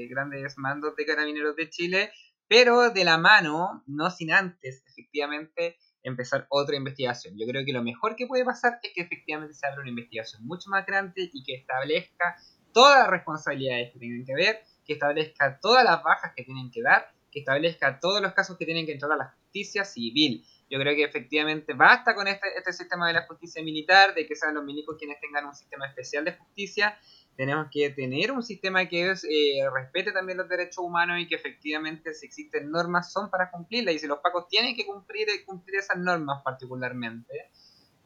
[0.09, 2.11] grandes mandos de carabineros de Chile,
[2.51, 7.35] pero de la mano, no sin antes, efectivamente, empezar otra investigación.
[7.37, 10.45] Yo creo que lo mejor que puede pasar es que efectivamente se abra una investigación
[10.45, 12.35] mucho más grande y que establezca
[12.73, 16.81] todas las responsabilidades que tienen que ver, que establezca todas las bajas que tienen que
[16.81, 20.45] dar que establezca todos los casos que tienen que entrar a la justicia civil.
[20.71, 24.37] Yo creo que efectivamente basta con este, este sistema de la justicia militar, de que
[24.37, 26.97] sean los milicos quienes tengan un sistema especial de justicia.
[27.35, 32.13] Tenemos que tener un sistema que eh, respete también los derechos humanos y que efectivamente
[32.13, 33.95] si existen normas son para cumplirlas.
[33.95, 37.49] Y si los pacos tienen que cumplir, eh, cumplir esas normas particularmente,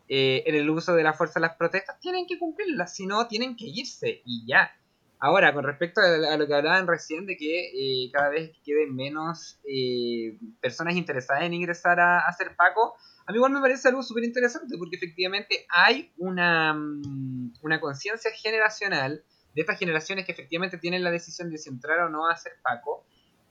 [0.07, 2.95] eh, en el uso de la fuerza de las protestas, tienen que cumplirlas.
[2.95, 4.71] Si no, tienen que irse y ya.
[5.19, 9.59] Ahora, con respecto a, lo que hablaban recién de que eh, cada vez queden menos
[9.63, 14.23] eh, personas interesadas en ingresar a, hacer Paco, a mí igual me parece algo súper
[14.23, 19.23] interesante porque efectivamente hay una, mm, una conciencia generacional
[19.53, 22.53] de estas generaciones que efectivamente tienen la decisión de si entrar o no a hacer
[22.61, 23.05] Paco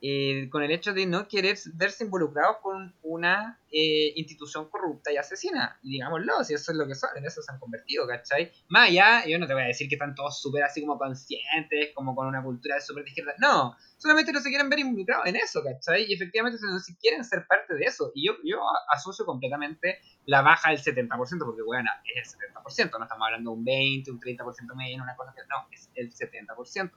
[0.07, 5.17] eh, con el hecho de no querer verse involucrados con una eh, institución corrupta y
[5.17, 5.79] asesina.
[5.83, 8.53] Digámoslo, si eso es lo que son, en eso se han convertido, ¿cachai?
[8.69, 11.93] Más allá, yo no te voy a decir que están todos súper así como conscientes,
[11.95, 13.33] como con una cultura súper de izquierda.
[13.39, 16.05] No, solamente no se quieren ver involucrados en eso, ¿cachai?
[16.07, 18.13] Y efectivamente no se quieren ser parte de eso.
[18.15, 18.61] Y yo, yo
[18.95, 21.09] asocio completamente la baja del 70%,
[21.47, 25.17] porque bueno, es el 70%, no estamos hablando de un 20, un 30% menos, una
[25.17, 26.91] cosa que no, es el 70%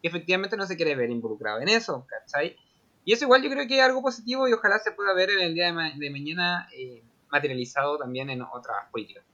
[0.00, 2.56] que efectivamente no se quiere ver involucrado en eso, ¿cachai?
[3.04, 5.40] Y eso igual yo creo que es algo positivo y ojalá se pueda ver en
[5.40, 9.24] el día de, mañana eh, materializado también en otras políticas.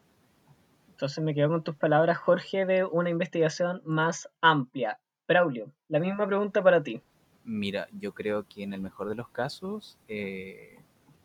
[0.91, 4.99] Entonces me quedo con tus palabras, Jorge, de una investigación más amplia.
[5.29, 7.03] Braulio, la misma pregunta para ti.
[7.45, 10.79] Mira, yo creo que en el mejor de los casos eh,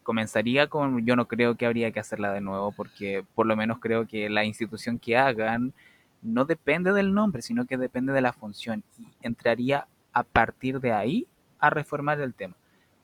[0.04, 3.80] comenzaría con, yo no creo que habría que hacerla de nuevo porque por lo menos
[3.80, 5.73] creo que la institución que hagan
[6.21, 10.91] no depende del nombre, sino que depende de la función y entraría a partir de
[10.91, 11.27] ahí
[11.60, 12.55] a reformar el tema.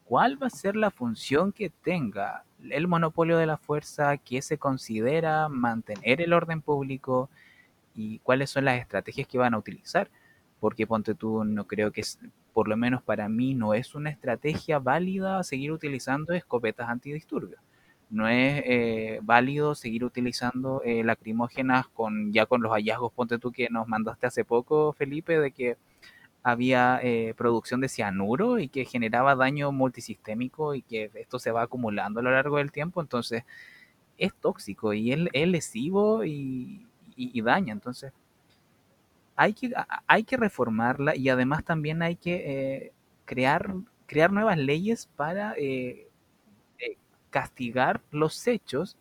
[0.06, 4.58] ¿Cuál va a ser la función que tenga el monopolio de la fuerza que se
[4.58, 7.30] considera mantener el orden público
[7.93, 10.10] y cuáles son las estrategias que van a utilizar?
[10.60, 12.03] Porque ponte tú, no creo que,
[12.53, 17.60] por lo menos para mí, no es una estrategia válida seguir utilizando escopetas antidisturbios
[18.10, 23.52] no es eh, válido seguir utilizando eh, lacrimógenas con ya con los hallazgos, ponte tú
[23.52, 25.78] que nos mandaste hace poco, Felipe, de que
[26.43, 31.63] había eh, producción de cianuro y que generaba daño multisistémico y que esto se va
[31.63, 33.43] acumulando a lo largo del tiempo, entonces
[34.17, 36.86] es tóxico y es, lesivo y,
[37.41, 38.13] daña, entonces
[39.36, 39.72] hay que,
[40.08, 42.93] hay que reformarla y además también hay que
[43.26, 43.74] crear,
[44.06, 45.56] crear nuevas leyes para
[47.38, 48.97] castigar los hechos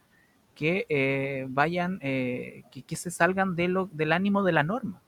[0.55, 5.01] que eh, vayan, eh, que, se salgan de lo, del ánimo de la norma.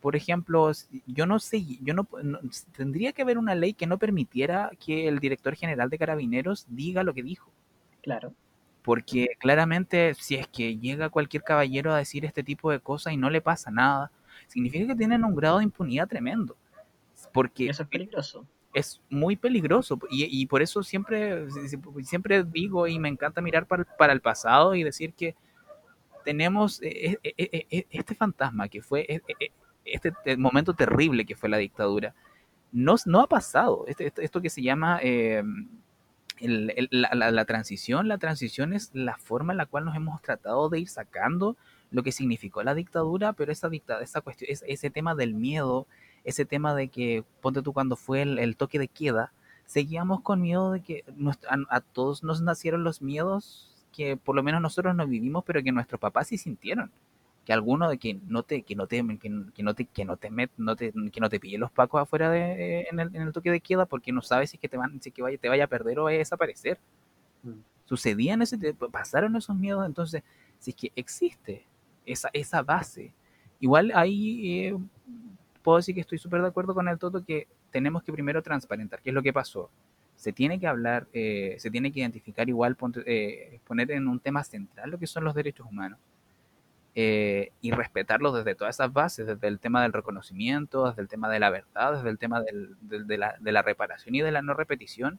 [0.00, 0.72] Por ejemplo,
[1.06, 2.08] yo no sé, yo no,
[2.74, 7.02] tendría que haber una ley que no permitiera que el director general de carabineros diga
[7.02, 7.50] lo que dijo.
[8.00, 8.32] Claro.
[8.80, 13.18] Porque claramente si es que llega cualquier caballero a decir este tipo de cosas y
[13.18, 14.10] no le pasa nada,
[14.46, 16.56] significa que tienen un grado de impunidad tremendo.
[17.30, 21.46] Porque eso es peligroso es muy peligroso y, por eso siempre,
[22.02, 25.34] siempre digo y me encanta mirar para, el pasado y decir que
[26.24, 29.22] tenemos e, e, e, este fantasma que fue
[29.84, 32.14] este momento terrible que fue la dictadura.
[32.72, 33.84] No, no ha pasado.
[33.88, 35.42] Este, esto que se llama eh,
[36.40, 40.88] la, transición, la transición es la forma en la cual nos hemos tratado de ir
[40.88, 41.56] sacando
[41.90, 45.86] lo que significó la dictadura, pero esa, dicta, esa cuestión, ese tema del miedo,
[46.24, 49.32] ese tema de que, ponte tú cuando fue el, toque de queda,
[49.66, 51.04] seguíamos con miedo de que
[51.68, 55.72] a, todos nos nacieron los miedos que por lo menos nosotros no vivimos, pero que
[55.72, 56.90] nuestros papás sí sintieron.
[57.44, 60.30] Que alguno de que no te, que no te, que, no te, que no te
[60.30, 63.32] met, no te, que no te pille los pacos afuera de, en, el, en el
[63.32, 65.48] toque de queda porque no sabes si es que te van, si que vaya, te
[65.48, 66.78] vaya a perder o a desaparecer.
[67.42, 67.60] Mm.
[67.86, 68.58] Sucedían ese,
[68.92, 70.22] pasaron esos miedos, entonces,
[70.58, 71.66] si es que existe
[72.06, 73.12] esa, esa base,
[73.58, 74.76] igual ahí eh,
[75.62, 79.00] puedo decir que estoy súper de acuerdo con el Toto que tenemos que primero transparentar
[79.02, 79.70] qué es lo que pasó.
[80.16, 84.44] Se tiene que hablar, eh, se tiene que identificar igual, eh, poner en un tema
[84.44, 85.98] central lo que son los derechos humanos
[86.94, 91.30] eh, y respetarlos desde todas esas bases, desde el tema del reconocimiento, desde el tema
[91.30, 95.18] de la verdad, desde el tema de, la, reparación y de la no repetición,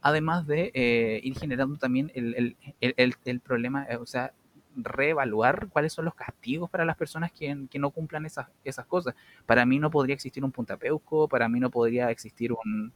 [0.00, 4.32] además de ir generando también el, el problema, o sea,
[4.76, 9.14] reevaluar cuáles son los castigos para las personas que, que no cumplan esas, esas cosas.
[9.46, 12.92] Para mí no podría existir un puntapeuco, para mí no podría existir un...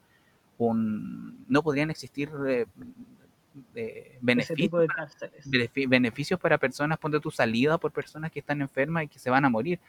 [0.58, 2.66] un no podrían existir eh,
[3.74, 4.70] eh, beneficios,
[5.88, 9.44] beneficios para personas, ponte tu salida por personas que están enfermas y que se van
[9.44, 9.80] a morir.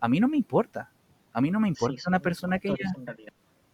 [0.00, 0.90] A mí no me importa.
[1.32, 2.92] A mí no me importa una persona que ella,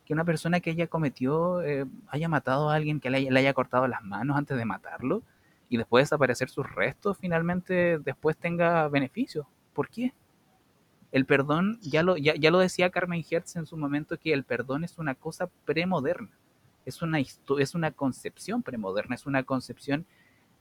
[0.05, 3.41] que una persona que ella cometió eh, haya matado a alguien que le haya, le
[3.41, 5.23] haya, cortado las manos antes de matarlo
[5.71, 9.47] y después desaparecer sus restos, finalmente después tenga beneficios.
[9.73, 10.13] ¿Por qué?
[11.13, 14.45] El perdón, ya lo, ya, ya lo decía Carmen Hertz en su momento, que el
[14.45, 16.31] perdón es una cosa premoderna
[16.85, 20.07] es una, es una concepción premoderna, es una concepción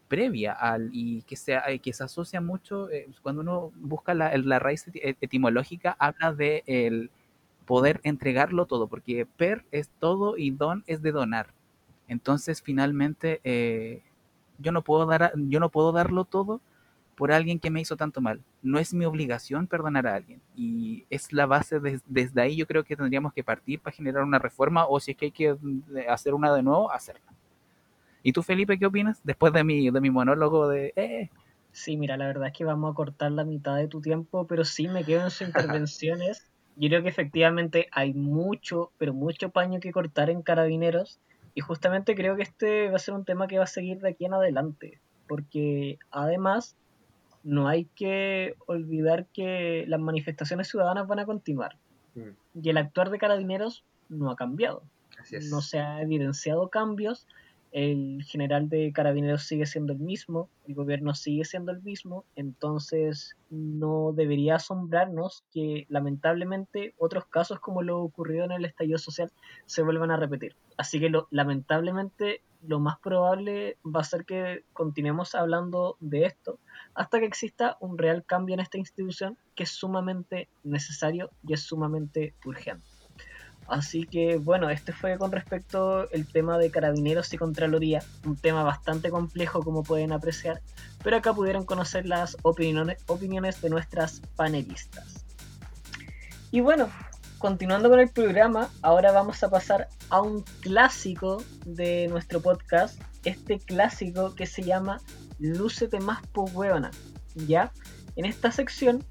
[0.08, 4.60] previa al y que se, que se asocia mucho, eh, cuando uno busca la, la,
[4.60, 7.12] raíz etimológica, habla de el
[7.66, 11.54] poder entregarlo todo, porque per es todo y don es de donar.
[12.08, 14.02] Entonces, finalmente, eh,
[14.60, 16.62] yo, no puedo dar, yo no puedo darlo todo
[17.16, 18.42] por alguien que me hizo tanto mal.
[18.62, 20.42] No es mi obligación perdonar a alguien.
[20.56, 24.40] Y es la base, desde ahí yo creo que tendríamos que partir para generar una
[24.40, 27.34] reforma o si es que hay que eh, hacer una de nuevo, hacerla.
[28.24, 30.94] ¿Y tú, Felipe, qué opinas después de mi, de mi monólogo de...
[30.96, 31.30] Eh?
[31.72, 34.66] Sí, mira, la verdad es que vamos a cortar la mitad de tu tiempo, pero
[34.66, 36.46] sí me quedo en sus intervenciones.
[36.78, 41.20] Yo creo que efectivamente hay mucho, pero mucho paño que cortar en carabineros.
[41.54, 44.10] Y justamente creo que este va a ser un tema que va a seguir de
[44.10, 45.00] aquí en adelante.
[45.28, 46.76] Porque además
[47.44, 51.78] no hay que olvidar que las manifestaciones ciudadanas van a continuar.
[52.16, 52.62] Mm.
[52.62, 54.84] Y el actuar de carabineros no ha cambiado.
[55.50, 57.28] No se ha evidenciado cambios
[57.72, 63.38] el general de carabineros sigue siendo el mismo, el gobierno sigue siendo el mismo, entonces
[63.50, 69.32] no debería asombrarnos que lamentablemente otros casos como lo ocurrido en el estallido social
[69.66, 70.56] se vuelvan a repetir.
[70.78, 76.60] Así que lo, lamentablemente lo más probable va a ser que continuemos hablando de esto
[76.94, 81.62] hasta que exista un real cambio en esta institución que es sumamente necesario y es
[81.62, 82.89] sumamente urgente.
[83.70, 88.64] Así que bueno, este fue con respecto el tema de carabineros y contraloría, un tema
[88.64, 90.62] bastante complejo como pueden apreciar,
[91.04, 95.24] pero acá pudieron conocer las opiniones, de nuestras panelistas.
[96.52, 96.90] Y bueno,
[97.38, 103.60] continuando con el programa, ahora vamos a pasar a un clásico de nuestro podcast, este
[103.60, 105.00] clásico que se llama
[105.38, 106.90] Lúcete más po huevona,
[107.36, 107.72] ¿ya?
[108.16, 109.06] En esta sección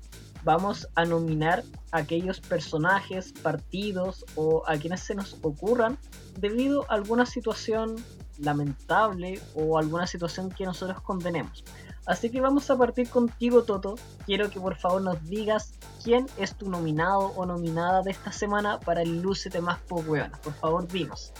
[0.45, 5.99] vamos a nominar a aquellos personajes, partidos o a quienes se nos ocurran
[6.39, 7.97] debido a alguna situación
[8.39, 11.65] lamentable o alguna situación que nosotros condenemos.
[12.07, 13.97] Así que vamos a partir contigo, Toto.
[14.25, 18.81] Quiero que por favor nos digas quién es tu nominado o nominada de esta semana
[18.81, 21.33] para el Lúcete Más Po Por favor, dinos.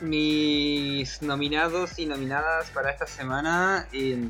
[0.00, 4.28] Mis nominados y nominadas para esta semana eh,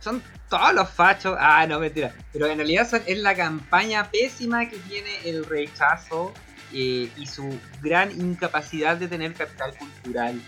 [0.00, 1.34] son todos los fachos.
[1.40, 2.14] Ah, no, mentira.
[2.30, 6.34] Pero en realidad es la campaña pésima que tiene el rechazo
[6.74, 10.38] eh, y su gran incapacidad de tener capital cultural.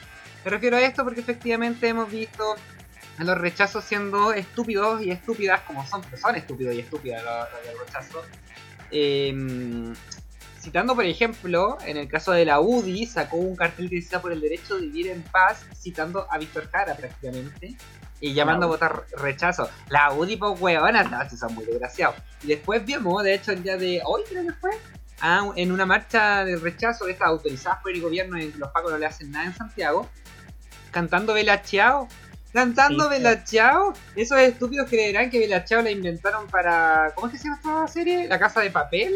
[0.44, 2.44] Me refiero a esto porque efectivamente hemos visto
[3.16, 7.48] a los rechazos siendo estúpidos y estúpidas como son, que son estúpidos y estúpidas los,
[7.72, 8.26] los rechazos.
[8.90, 9.94] Em,
[10.60, 14.32] citando, por ejemplo, en el caso de la UDI, sacó un cartel que decía por
[14.32, 17.78] el derecho de vivir en paz, citando a Víctor Jara prácticamente
[18.24, 19.68] y llamando a votar rechazo.
[19.90, 22.16] La UDI, pues, huevonas, no, si son muy desgraciados.
[22.42, 24.70] Y después vimos, de hecho, el día de hoy, creo que fue,
[25.56, 29.04] en una marcha de rechazo, esta autorizada por el gobierno y los pacos no le
[29.04, 30.08] hacen nada en Santiago,
[30.90, 32.08] cantando Bella Chao.
[32.54, 33.92] Cantando Bella Chao.
[34.16, 37.12] Esos estúpidos creerán que Bella Chao la inventaron para.
[37.14, 38.28] ¿Cómo es que se llama esta serie?
[38.28, 39.12] La Casa de Papel.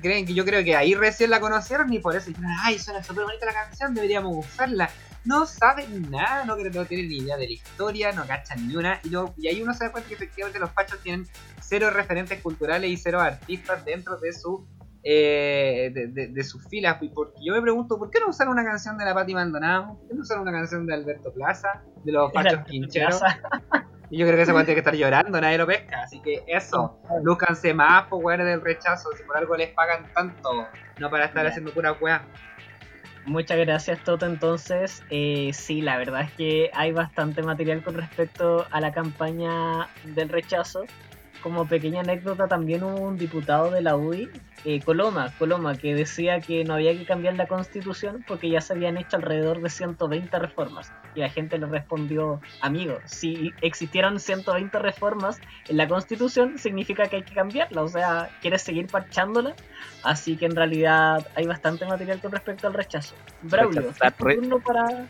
[0.00, 3.02] Creen que yo creo que ahí recién la conocieron y por eso dijeron, ay, suena
[3.02, 4.90] súper bonita la canción, deberíamos usarla
[5.26, 9.00] no saben nada, no, no tienen ni idea de la historia, no cachan ni una.
[9.04, 11.26] Y, y ahí uno se da cuenta que efectivamente los fachos tienen
[11.60, 14.66] cero referentes culturales y cero artistas dentro de su
[15.08, 16.98] eh, de, sus filas.
[17.14, 19.98] Porque yo me pregunto, ¿por qué no usar una canción de la Patti Maldonado?
[19.98, 21.82] ¿Por qué no usar una canción de Alberto Plaza?
[22.04, 23.20] De los fachos quincheros.
[24.08, 26.02] Y yo creo que ese tiene que estar llorando, nadie lo pesca.
[26.02, 29.10] Así que eso, lúcanse más, pues, del rechazo.
[29.16, 30.68] Si por algo les pagan tanto,
[30.98, 32.24] no para estar haciendo pura weá.
[33.26, 34.24] Muchas gracias, Toto.
[34.24, 39.88] Entonces, eh, sí, la verdad es que hay bastante material con respecto a la campaña
[40.04, 40.84] del rechazo.
[41.42, 44.28] Como pequeña anécdota, también hubo un diputado de la UDI,
[44.64, 48.72] eh, Coloma, Coloma, que decía que no había que cambiar la constitución porque ya se
[48.72, 50.92] habían hecho alrededor de 120 reformas.
[51.14, 57.16] Y la gente le respondió, amigo, si existieron 120 reformas en la constitución, significa que
[57.16, 57.82] hay que cambiarla.
[57.82, 59.54] O sea, ¿quieres seguir parchándola?
[60.02, 63.14] Así que en realidad hay bastante material con respecto al rechazo.
[63.42, 65.06] Braulio, turno para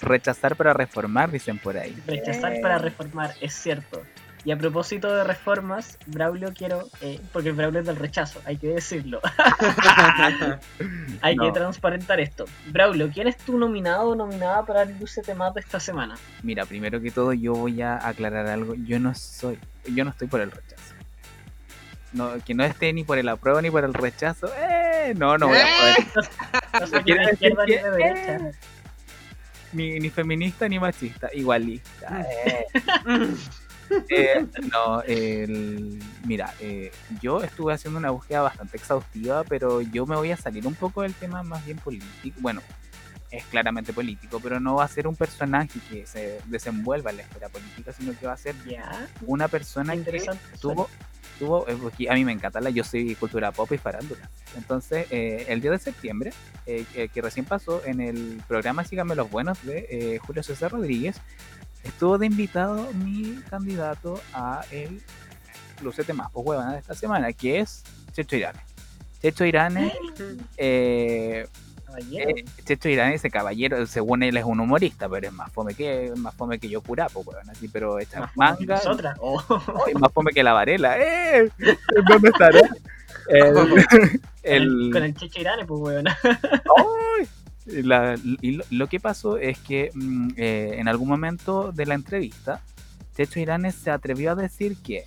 [0.00, 1.96] Rechazar para reformar, dicen por ahí.
[2.06, 2.60] Rechazar Eh.
[2.60, 4.02] para reformar, es cierto.
[4.46, 8.58] Y a propósito de reformas, Braulio quiero, eh, porque el Braulio es del rechazo, hay
[8.58, 9.20] que decirlo.
[11.20, 12.44] hay que transparentar esto.
[12.68, 16.14] Braulio, ¿quién es tu nominado o nominada para el Lucete Más de esta semana?
[16.44, 18.76] Mira, primero que todo yo voy a aclarar algo.
[18.76, 19.58] Yo no soy,
[19.92, 20.94] yo no estoy por el rechazo.
[22.12, 24.48] No, que no esté ni por el apruebo ni por el rechazo.
[24.60, 25.12] ¡Eh!
[25.16, 26.06] No, no voy a poder.
[26.80, 28.58] No soy ni ¿Quiere de decir izquierda ni de derecha.
[29.72, 32.24] Ni, ni feminista ni machista, igualista.
[32.44, 32.64] Eh.
[34.08, 40.16] Eh, no, el- mira, eh, yo estuve haciendo una búsqueda bastante exhaustiva, pero yo me
[40.16, 42.36] voy a salir un poco del tema más bien político.
[42.40, 42.62] Bueno,
[43.30, 47.22] es claramente político, pero no va a ser un personaje que se desenvuelva en la
[47.24, 48.54] esfera política, sino que va a ser
[49.26, 50.20] una persona que
[50.60, 50.88] tuvo,
[51.38, 54.30] tuvo eh, a mí me encanta la, yo soy cultura pop y farándula.
[54.56, 56.32] Entonces, eh, el día de septiembre,
[56.66, 60.70] eh, que- que recién pasó en el programa Síganme los Buenos de eh, Julio César
[60.72, 61.16] Rodríguez,
[61.84, 65.00] estuvo de invitado mi candidato a el
[65.82, 68.58] Lucete Más pues huevona de esta semana, que es Checho Irane.
[69.22, 69.92] Checho Irane,
[70.56, 71.46] eh,
[71.86, 72.30] Caballero.
[72.30, 76.12] eh, Checho Irán, ese caballero, según él es un humorista, pero es más fome que
[76.16, 79.14] más fome que yo curapo, weón, así, pero echa Más que manga.
[79.20, 79.42] Oh.
[79.86, 81.50] Ay, más fome que la Varela, ¡eh!
[82.08, 82.60] ¿Dónde estará?
[83.28, 83.54] El,
[84.42, 86.06] el- Con el Checho Irane, pues weón.
[86.08, 87.28] ¡Ay!
[87.66, 92.62] La- y lo, que pasó es que mm, eh, en algún momento de la entrevista,
[93.16, 95.04] Checho Iranes se atrevió a decir que,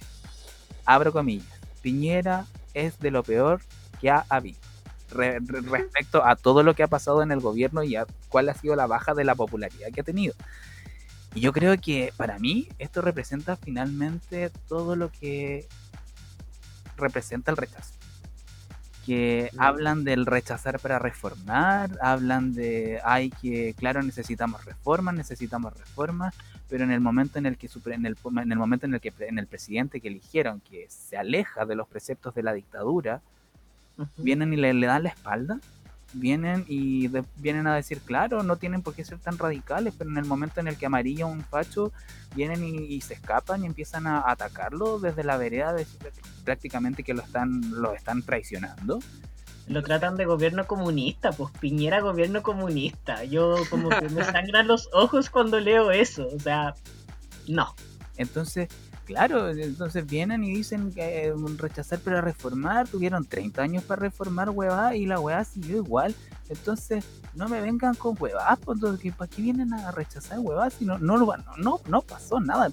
[0.85, 1.47] abro comillas,
[1.81, 3.61] Piñera es de lo peor
[4.01, 4.59] que ha habido.
[5.11, 8.49] Re- re- respecto a todo lo que ha pasado en el gobierno y a cuál
[8.49, 10.35] ha sido la baja de la popularidad que ha tenido.
[11.35, 15.67] Y yo creo que para mí esto representa finalmente todo lo que
[16.97, 17.98] representa el rechazo.
[19.09, 26.35] Que hablan del rechazar para reformar, hablan de, hay que, claro, necesitamos reformas, necesitamos reformas,
[26.69, 29.11] pero en el momento en el que en el, en el momento en el que
[29.21, 33.23] en el presidente que eligieron que se aleja de los preceptos de la dictadura,
[34.17, 35.59] vienen y le, le dan la espalda,
[36.13, 40.09] vienen y de- vienen a decir, claro, no tienen por qué ser tan radicales, pero
[40.09, 41.91] en el momento en el que amarilla un facho,
[42.35, 45.85] vienen y, y se escapan y empiezan a atacarlo desde la vereda, de,
[46.43, 48.99] prácticamente que lo están, lo están traicionando.
[49.67, 53.23] Lo tratan de gobierno comunista, pues Piñera gobierno comunista.
[53.25, 56.27] Yo como que me sangran los ojos cuando leo eso.
[56.35, 56.73] O sea,
[57.47, 57.75] no.
[58.17, 58.67] Entonces,
[59.09, 64.51] claro, entonces vienen y dicen que eh, rechazar para reformar, tuvieron 30 años para reformar
[64.51, 66.13] huevá y la huevá siguió igual.
[66.47, 67.03] Entonces,
[67.33, 70.99] no me vengan con huevás, pues, que ¿para qué vienen a rechazar huevás si no,
[70.99, 72.71] no, lo van- no, no, no pasó nada?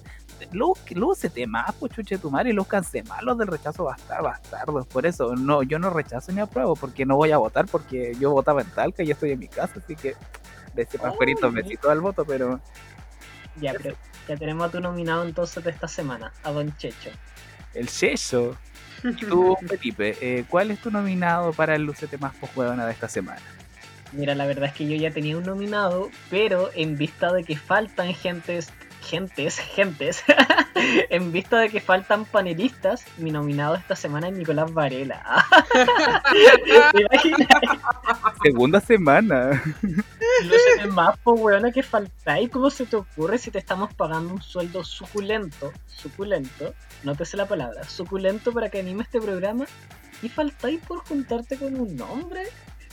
[0.51, 4.85] Luego, luego se te más, pues chuche tu madre, y los del rechazo bastar, bastardos.
[4.85, 8.31] Por eso, no, yo no rechazo ni apruebo, porque no voy a votar, porque yo
[8.31, 10.15] votaba en Talca y estoy en mi casa, así que
[10.75, 12.59] de ese pascuerito Ay, besito al voto, pero
[13.59, 13.95] Ya, pero
[14.27, 17.09] ya tenemos a tu nominado entonces de esta semana, a Don Checho.
[17.73, 18.57] El Checho.
[19.29, 23.41] Tú, Felipe, eh, ¿cuál es tu nominado para el Lucete más posjuegona de esta semana?
[24.11, 27.55] Mira, la verdad es que yo ya tenía un nominado, pero en vista de que
[27.55, 28.69] faltan gentes,
[29.07, 30.23] gentes, gentes,
[31.09, 35.45] en vista de que faltan panelistas, mi nominado esta semana es Nicolás Varela.
[36.93, 37.47] ¿Te imaginas?
[38.43, 39.63] Segunda semana.
[40.43, 42.49] Lúcete más, po, weona, que faltáis.
[42.49, 47.83] ¿Cómo se te ocurre si te estamos pagando un sueldo suculento, suculento, nótese la palabra,
[47.85, 49.65] suculento para que anime este programa
[50.21, 52.43] y faltáis por juntarte con un hombre?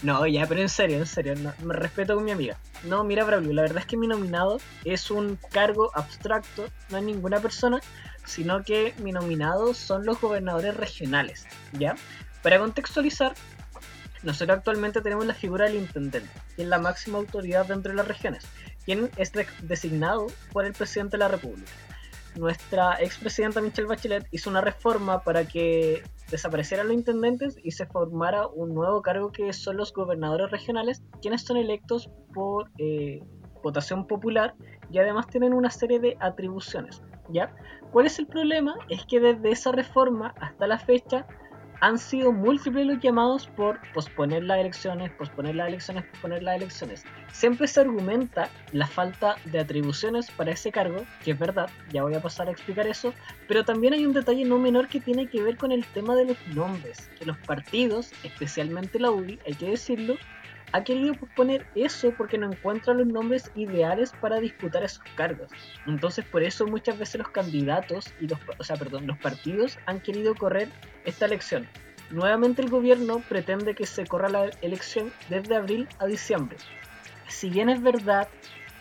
[0.05, 2.59] No, ya, pero en serio, en serio, no, me respeto con mi amiga.
[2.83, 7.05] No, mira, Braulio, la verdad es que mi nominado es un cargo abstracto, no es
[7.05, 7.81] ninguna persona,
[8.27, 11.95] sino que mi nominado son los gobernadores regionales, ¿ya?
[12.43, 13.33] Para contextualizar,
[14.23, 18.07] nosotros actualmente tenemos la figura del intendente, que es la máxima autoridad dentro de las
[18.09, 18.45] regiones,
[18.85, 21.71] quien es de- designado por el presidente de la República.
[22.35, 28.47] Nuestra expresidenta Michelle Bachelet hizo una reforma para que desaparecieran los intendentes y se formara
[28.47, 33.23] un nuevo cargo que son los gobernadores regionales, quienes son electos por eh,
[33.63, 34.55] votación popular
[34.91, 37.03] y además tienen una serie de atribuciones.
[37.31, 37.55] ¿ya?
[37.93, 38.75] ¿Cuál es el problema?
[38.89, 41.27] Es que desde esa reforma hasta la fecha
[41.85, 47.05] han sido múltiples los llamados por posponer las elecciones, posponer las elecciones, posponer las elecciones.
[47.31, 52.15] Siempre se argumenta la falta de atribuciones para ese cargo, que es verdad, ya voy
[52.15, 53.13] a pasar a explicar eso,
[53.49, 56.25] pero también hay un detalle no menor que tiene que ver con el tema de
[56.25, 60.15] los nombres, que los partidos, especialmente la UDI, hay que decirlo,
[60.75, 65.49] ha querido posponer eso porque no encuentra los nombres ideales para disputar esos cargos.
[65.87, 70.01] Entonces por eso muchas veces los candidatos y los, o sea, perdón, los partidos han
[70.01, 70.69] querido correr
[71.05, 71.69] esta elección.
[72.11, 76.57] Nuevamente el gobierno pretende que se corra la elección desde abril a diciembre.
[77.29, 78.27] Si bien es verdad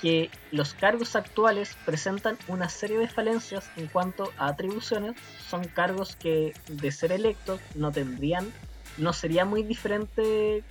[0.01, 5.15] que los cargos actuales presentan una serie de falencias en cuanto a atribuciones.
[5.47, 8.51] Son cargos que de ser electos no tendrían,
[8.97, 10.63] no sería muy diferente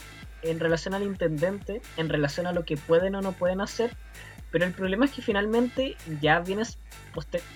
[0.42, 3.96] en relación al intendente, en relación a lo que pueden o no pueden hacer.
[4.50, 6.78] Pero el problema es que finalmente ya vienes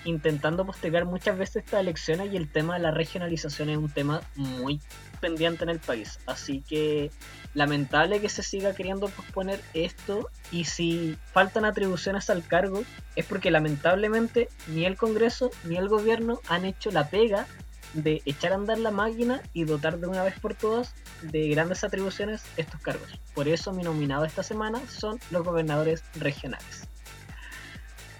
[0.03, 4.21] intentando postergar muchas veces estas elecciones y el tema de la regionalización es un tema
[4.35, 4.81] muy
[5.21, 6.19] pendiente en el país.
[6.25, 7.11] Así que
[7.53, 12.83] lamentable que se siga queriendo posponer esto y si faltan atribuciones al cargo
[13.15, 17.45] es porque lamentablemente ni el Congreso ni el gobierno han hecho la pega
[17.93, 21.83] de echar a andar la máquina y dotar de una vez por todas de grandes
[21.83, 23.19] atribuciones estos cargos.
[23.33, 26.87] Por eso mi nominado esta semana son los gobernadores regionales.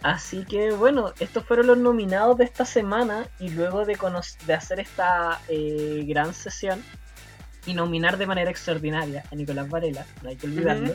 [0.04, 3.98] Así que bueno, estos fueron los nominados de esta semana y luego de,
[4.46, 6.84] de hacer esta eh, gran sesión
[7.66, 10.94] y nominar de manera extraordinaria a Nicolás Varela, no hay que olvidarlo.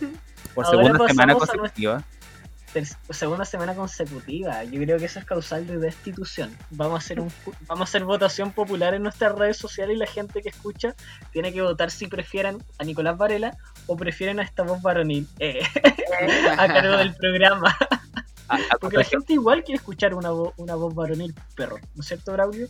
[0.55, 2.03] Por segunda semana consecutiva.
[3.11, 4.64] Segunda semana consecutiva.
[4.64, 6.57] Yo creo que eso es causal de destitución.
[6.70, 7.31] Vamos a hacer un
[7.66, 10.95] vamos a hacer votación popular en nuestras redes sociales y la gente que escucha
[11.33, 13.57] tiene que votar si prefieren a Nicolás Varela
[13.87, 15.62] o prefieren a esta voz varonil eh,
[16.59, 17.77] a cargo del programa.
[18.81, 22.68] Porque la gente igual quiere escuchar una, una voz varonil perro, ¿no es cierto, Braulio?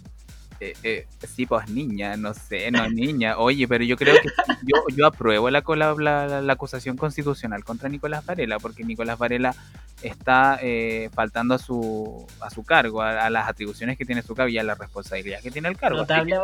[0.60, 3.38] Eh, eh, sí, pues niña, no sé, no niña.
[3.38, 4.28] Oye, pero yo creo que
[4.62, 9.54] yo, yo apruebo la, la, la, acusación constitucional contra Nicolás Varela, porque Nicolás Varela
[10.02, 14.50] está eh, faltando a su, a su cargo, a, las atribuciones que tiene su cargo
[14.50, 15.98] y a la responsabilidad que tiene el cargo.
[15.98, 16.36] Notable,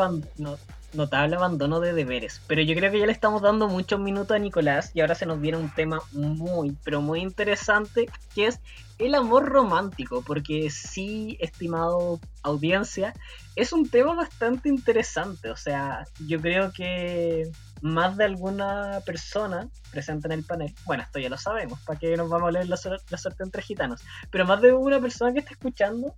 [0.98, 2.42] notable abandono de deberes.
[2.46, 5.24] Pero yo creo que ya le estamos dando muchos minutos a Nicolás y ahora se
[5.24, 8.60] nos viene un tema muy, pero muy interesante, que es
[8.98, 13.14] el amor romántico, porque sí, estimado audiencia,
[13.56, 15.50] es un tema bastante interesante.
[15.50, 21.20] O sea, yo creo que más de alguna persona presente en el panel, bueno, esto
[21.20, 22.78] ya lo sabemos, para que nos vamos a leer la,
[23.08, 26.14] la suerte entre gitanos, pero más de una persona que está escuchando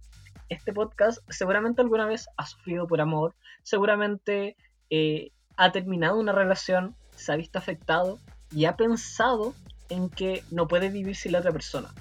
[0.51, 4.57] este podcast seguramente alguna vez ha sufrido por amor, seguramente
[4.91, 8.19] eh, ha terminado una relación, se ha visto afectado
[8.53, 9.55] y ha pensado
[9.89, 11.93] en que no puede vivir sin la otra persona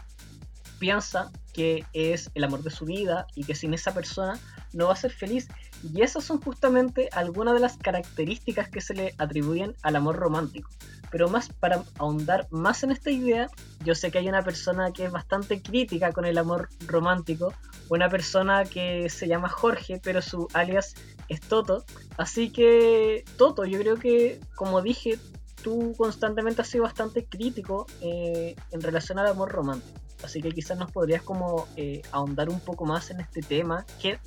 [0.80, 4.40] piensa que es el amor de su vida y que sin esa persona
[4.74, 5.48] no va a ser feliz.
[5.84, 10.70] Y esas son justamente algunas de las características que se le atribuyen al amor romántico.
[11.12, 13.50] Pero más para ahondar más en esta idea,
[13.84, 17.54] yo sé que hay una persona que es bastante crítica con el amor romántico,
[17.90, 20.96] una persona que se llama Jorge, pero su alias
[21.30, 21.84] es Toto.
[22.18, 25.18] Así que, Toto, yo creo que, como dije,
[25.64, 30.00] tú constantemente has sido bastante crítico eh, en relación al amor romántico.
[30.24, 33.86] Así que quizás nos podrías como eh, ahondar un poco más en este tema.
[34.02, 34.20] ¿Qué,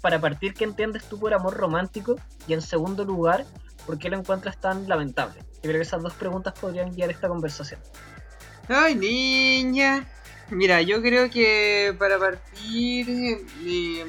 [0.00, 2.16] para partir, ¿qué entiendes tú por amor romántico?
[2.46, 3.46] Y en segundo lugar,
[3.86, 5.40] ¿por qué lo encuentras tan lamentable?
[5.54, 7.80] Yo creo que esas dos preguntas podrían guiar esta conversación.
[8.68, 10.06] Ay, niña.
[10.50, 13.06] Mira, yo creo que para partir,
[13.64, 14.04] eh,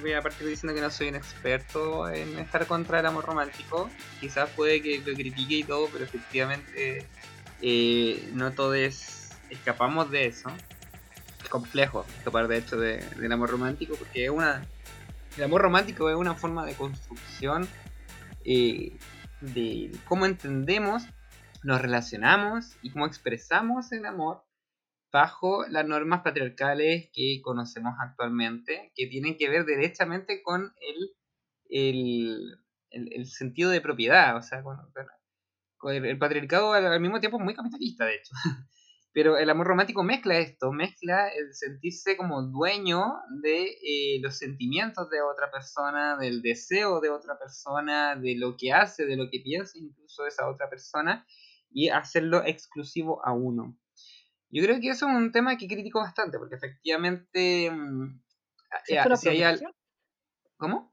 [0.00, 3.90] voy a partir diciendo que no soy un experto en estar contra el amor romántico.
[4.20, 7.06] Quizás puede que lo critique y todo, pero efectivamente
[7.62, 9.15] eh, no todo es
[9.50, 10.50] escapamos de eso.
[11.42, 14.66] Es complejo escapar de hecho de, del amor romántico porque es una...
[15.36, 17.68] El amor romántico es una forma de construcción
[18.44, 18.96] eh,
[19.40, 21.04] de cómo entendemos,
[21.62, 24.44] nos relacionamos y cómo expresamos el amor
[25.12, 30.74] bajo las normas patriarcales que conocemos actualmente, que tienen que ver derechamente con
[31.68, 32.58] el,
[32.90, 34.78] el, sentido de propiedad, o sea, con,
[35.92, 38.34] el, patriarcado al, mismo tiempo es muy capitalista, de hecho.
[39.16, 45.08] Pero el amor romántico mezcla esto, mezcla el sentirse como dueño de eh, los sentimientos
[45.08, 49.40] de otra persona, del deseo de otra persona, de lo que hace, de lo que
[49.40, 51.26] piensa incluso esa otra persona,
[51.70, 53.78] y hacerlo exclusivo a uno.
[54.50, 57.70] Yo creo que eso es un tema que critico bastante, porque efectivamente...
[57.70, 58.20] Mm,
[58.86, 58.98] eh,
[60.58, 60.92] ¿Cómo?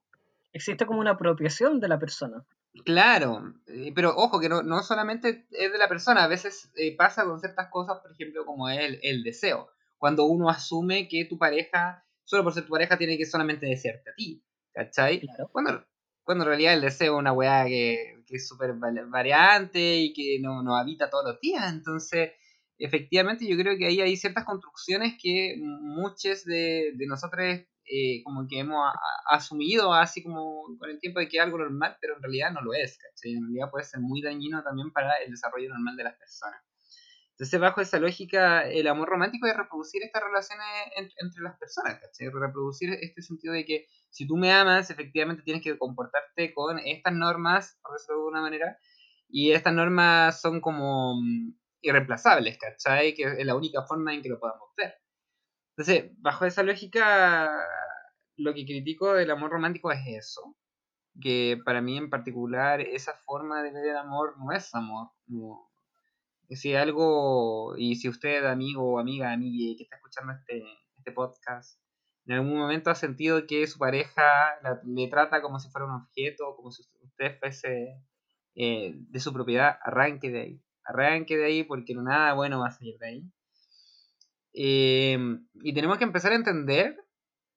[0.54, 2.46] Existe como una apropiación de la persona.
[2.86, 6.96] Claro, eh, pero ojo que no, no, solamente es de la persona, a veces eh,
[6.96, 9.70] pasa con ciertas cosas, por ejemplo, como el, el deseo.
[10.00, 14.10] Cuando uno asume que tu pareja, solo por ser tu pareja, tiene que solamente desearte
[14.10, 14.44] a ti,
[14.74, 15.22] ¿cachai?
[15.52, 15.86] Cuando,
[16.24, 20.40] cuando en realidad el deseo es una weá que, que es súper variante y que
[20.42, 22.32] no, no habita todos los días, entonces
[22.80, 28.48] efectivamente yo creo que ahí hay ciertas construcciones que muchos de, de nosotros eh, como
[28.48, 28.94] que hemos
[29.30, 32.62] asumido así como con el tiempo de que es algo normal, pero en realidad no
[32.62, 33.34] lo es, ¿cachai?
[33.34, 36.62] En realidad puede ser muy dañino también para el desarrollo normal de las personas.
[37.32, 40.66] Entonces, bajo esa lógica, el amor romántico es reproducir estas relaciones
[40.96, 42.30] entre las personas, ¿cachai?
[42.30, 47.14] Reproducir este sentido de que si tú me amas, efectivamente tienes que comportarte con estas
[47.14, 48.78] normas, por decirlo de alguna manera,
[49.28, 51.20] y estas normas son como
[51.82, 53.16] irreemplazables, ¿cachai?
[53.16, 55.03] Que es la única forma en que lo podamos ver.
[55.76, 57.52] Entonces, bajo esa lógica,
[58.38, 60.56] lo que critico del amor romántico es eso,
[61.20, 65.10] que para mí en particular esa forma de ver el amor no es amor.
[65.28, 65.70] No.
[66.50, 70.64] Si algo, y si usted, amigo o amiga, amiga que está escuchando este,
[70.98, 71.80] este podcast,
[72.26, 74.52] en algún momento ha sentido que su pareja
[74.86, 78.00] le trata como si fuera un objeto, como si usted fuese
[78.56, 80.62] eh, de su propiedad, arranque de ahí.
[80.86, 83.32] Arranque de ahí porque nada bueno va a salir de ahí.
[84.54, 85.18] Eh,
[85.56, 86.96] y tenemos que empezar a entender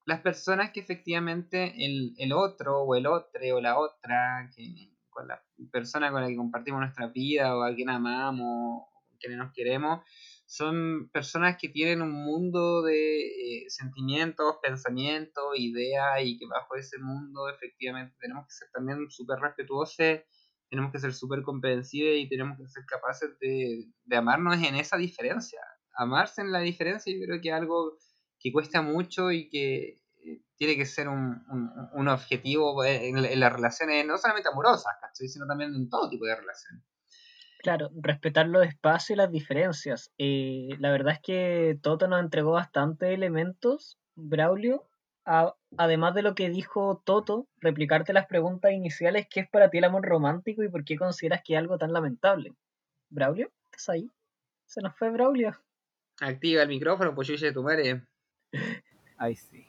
[0.07, 5.29] las personas que efectivamente el, el otro o el otro o la otra, que, con
[5.29, 5.43] la
[5.73, 9.53] persona con la que compartimos nuestra vida o a quien amamos o con quienes nos
[9.53, 10.05] queremos,
[10.47, 16.99] son personas que tienen un mundo de eh, sentimientos, pensamientos, ideas y que bajo ese
[16.99, 20.21] mundo efectivamente tenemos que ser también súper respetuosos,
[20.71, 24.97] tenemos que ser súper comprensivos y tenemos que ser capaces de, de amarnos en esa
[24.97, 25.61] diferencia.
[25.97, 27.97] Amarse en la diferencia yo creo que es algo
[28.39, 31.43] que cuesta mucho y que eh, tiene que ser un,
[31.93, 36.85] un, objetivo en, las relaciones, no solamente amorosas, sino también en todo tipo de relaciones.
[37.61, 40.13] Claro, respetar los espacios y las diferencias.
[40.19, 44.89] Eh, la verdad es que Toto nos entregó bastantes elementos, Braulio,
[45.25, 49.85] además de lo que dijo Toto, replicarte las preguntas iniciales, ¿qué es para ti el
[49.85, 52.55] amor romántico y por qué consideras que es algo tan lamentable?
[53.11, 54.11] Braulio, ¿estás ahí?
[54.67, 55.57] Se nos fue Braulio.
[56.21, 58.03] Activa el micrófono, pues yo tu madre.
[59.19, 59.67] Ay, sí.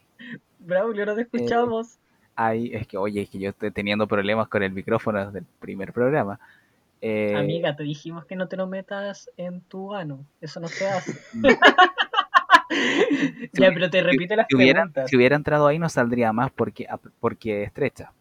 [0.58, 1.94] Braulio, no te escuchamos.
[1.94, 1.98] Eh,
[2.36, 5.44] ay, es que, oye, es que yo estoy teniendo problemas con el micrófono desde el
[5.60, 6.38] primer programa.
[7.00, 10.24] Eh, Amiga, te dijimos que no te lo metas en tu ano.
[10.40, 11.12] Eso no se hace.
[13.52, 15.08] ya, pero te repite las si preguntas.
[15.08, 16.86] si hubiera entrado ahí no saldría más porque,
[17.20, 18.12] porque estrecha.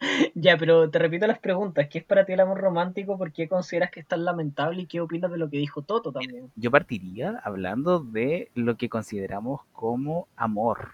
[0.34, 1.88] ya, pero te repito las preguntas.
[1.88, 3.18] ¿Qué es para ti el amor romántico?
[3.18, 4.82] ¿Por qué consideras que es tan lamentable?
[4.82, 6.50] ¿Y qué opinas de lo que dijo Toto también?
[6.56, 10.92] Yo partiría hablando de lo que consideramos como amor.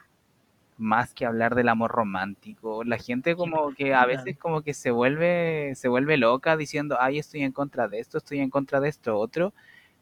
[0.78, 2.82] Más que hablar del amor romántico.
[2.84, 7.18] La gente como que a veces como que se vuelve, se vuelve loca diciendo, ay,
[7.18, 9.52] estoy en contra de esto, estoy en contra de esto otro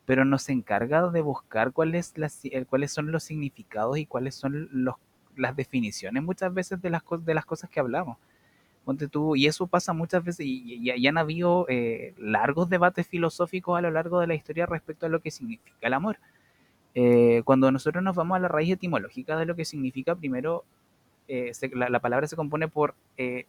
[0.07, 4.97] pero nos encarga de buscar cuáles, eh, cuáles son los significados y cuáles son los,
[5.37, 8.17] las definiciones muchas veces de las, de las cosas que hablamos
[9.37, 13.91] y eso pasa muchas veces, y, ya han habido eh, largos debates filosóficos a lo
[13.91, 16.19] largo de la historia respecto a lo que significa el amor.
[16.95, 20.65] Eh, cuando nosotros nos vamos a la raíz etimológica de lo que significa, primero
[21.29, 22.95] eh, la, palabra se compone por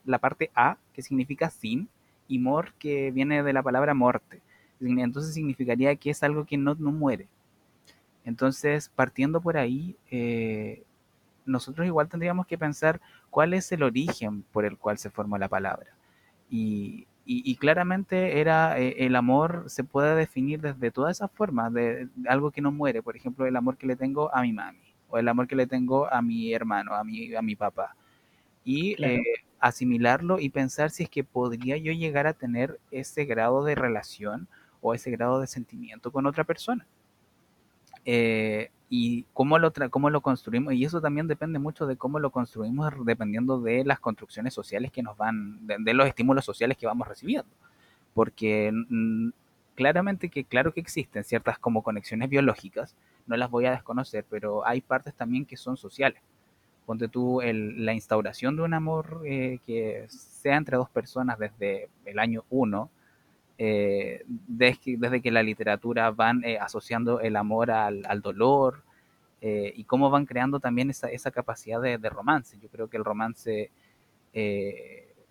[0.05, 1.89] la parte A, que significa sin,
[2.27, 4.41] y mor, que viene de la palabra morte.
[4.79, 7.27] Entonces significaría que es algo que no muere.
[8.25, 9.95] Entonces, partiendo por ahí,
[11.45, 15.47] nosotros igual tendríamos que pensar cuál es el origen por el cual se formó la
[15.47, 15.91] palabra.
[16.49, 17.07] Y,
[17.59, 22.61] claramente era eh, el amor se puede definir desde todas esas formas, de, algo que
[22.61, 24.79] no muere, por ejemplo, el amor que le tengo a mi mami,
[25.09, 27.95] o el amor que le tengo a mi hermano, a mi, a mi papá.
[28.63, 29.21] Y eh,
[29.59, 34.47] asimilarlo y pensar si es que podría yo llegar a tener ese grado de relación
[34.81, 36.85] o ese grado de sentimiento con otra persona.
[38.03, 42.29] Eh, y cómo lo, cómo lo construimos, y eso también depende mucho de cómo lo
[42.29, 47.07] construimos dependiendo de las construcciones sociales que nos van, de, los estímulos sociales que vamos
[47.07, 47.49] recibiendo.
[48.13, 48.73] Porque
[49.75, 54.67] claramente que claro que existen ciertas como conexiones biológicas, no las voy a desconocer, pero
[54.67, 56.21] hay partes también que son sociales.
[56.85, 61.87] Ponte tú el, la instauración de un amor eh, que sea entre dos personas desde
[62.03, 62.89] el año 1,
[63.63, 68.81] eh, desde, que la literatura van eh, asociando el amor al, dolor
[69.39, 72.57] eh, y cómo van creando también esa, esa capacidad de, romance.
[72.59, 73.69] Yo creo que el romance,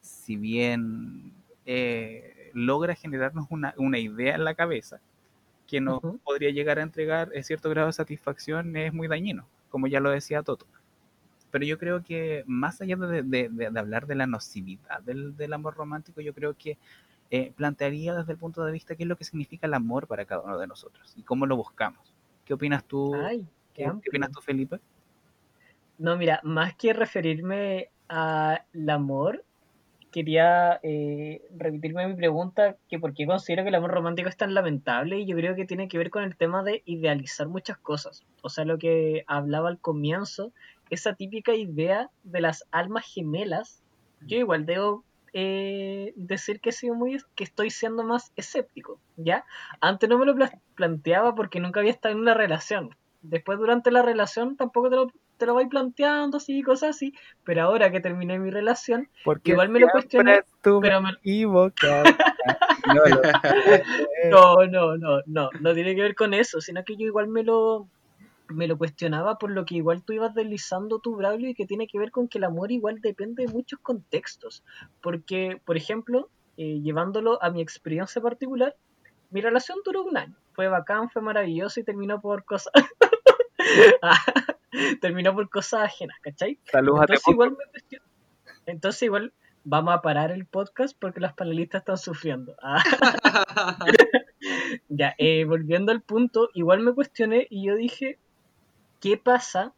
[0.01, 1.33] si bien
[2.53, 5.01] logra generarnos una, una, idea en la cabeza
[5.67, 9.99] que nos podría llegar a entregar cierto grado de satisfacción, es muy dañino, como ya
[9.99, 10.67] lo decía Toto.
[11.51, 15.75] Pero yo creo que más allá de, de, hablar de la nocividad del, del amor
[15.75, 16.79] romántico, yo creo que
[17.31, 20.25] eh, plantearía desde el punto de vista qué es lo que significa el amor para
[20.25, 22.13] cada uno de nosotros y cómo lo buscamos.
[22.45, 23.15] ¿Qué opinas tú?
[23.73, 24.81] qué, opinas tú, Felipe?
[25.99, 29.45] No, mira, más que referirme al amor,
[30.11, 34.55] quería eh, repetirme mi pregunta, que por qué considero que el amor romántico es tan
[34.55, 38.25] lamentable y yo creo que tiene que ver con el tema de idealizar muchas cosas.
[38.43, 40.53] O sea, lo que hablaba al comienzo,
[40.91, 43.83] esa típica idea de las almas gemelas,
[44.27, 49.45] yo igual debo eh, decir que, sido muy, que estoy siendo más escéptico, ¿ya?
[49.81, 50.35] Antes no me lo
[50.75, 52.97] planteaba porque nunca había estado en una relación.
[53.23, 57.15] Después, durante la relación, tampoco te lo, te lo voy planteando, así, cosas así.
[57.45, 60.43] Pero ahora que terminé mi relación, porque igual me lo cuestioné.
[60.63, 61.11] Pero me...
[64.31, 67.43] No, no, no, no, no tiene que ver con eso, sino que yo igual me
[67.43, 67.89] lo,
[68.53, 71.87] me lo cuestionaba por lo que igual tú ibas deslizando tu Braulio y que tiene
[71.87, 74.65] que ver con que el amor igual depende de muchos contextos.
[75.01, 78.77] Porque, por ejemplo, eh, llevándolo a mi experiencia particular,
[79.31, 80.37] mi relación duró un año.
[80.53, 82.73] Fue bacán, fue maravilloso y terminó por cosas.
[84.03, 84.19] Ah,
[85.01, 86.59] terminó por cosas ajenas, ¿cachai?
[86.65, 87.99] Saludos Entonces igual, me
[88.67, 89.33] Entonces igual
[89.65, 92.57] vamos a parar el podcast porque los panelistas están sufriendo.
[92.63, 92.83] Ah.
[94.89, 98.19] ya, eh, volviendo al punto, igual me cuestioné y yo dije,
[99.01, 99.73] ¿qué pasa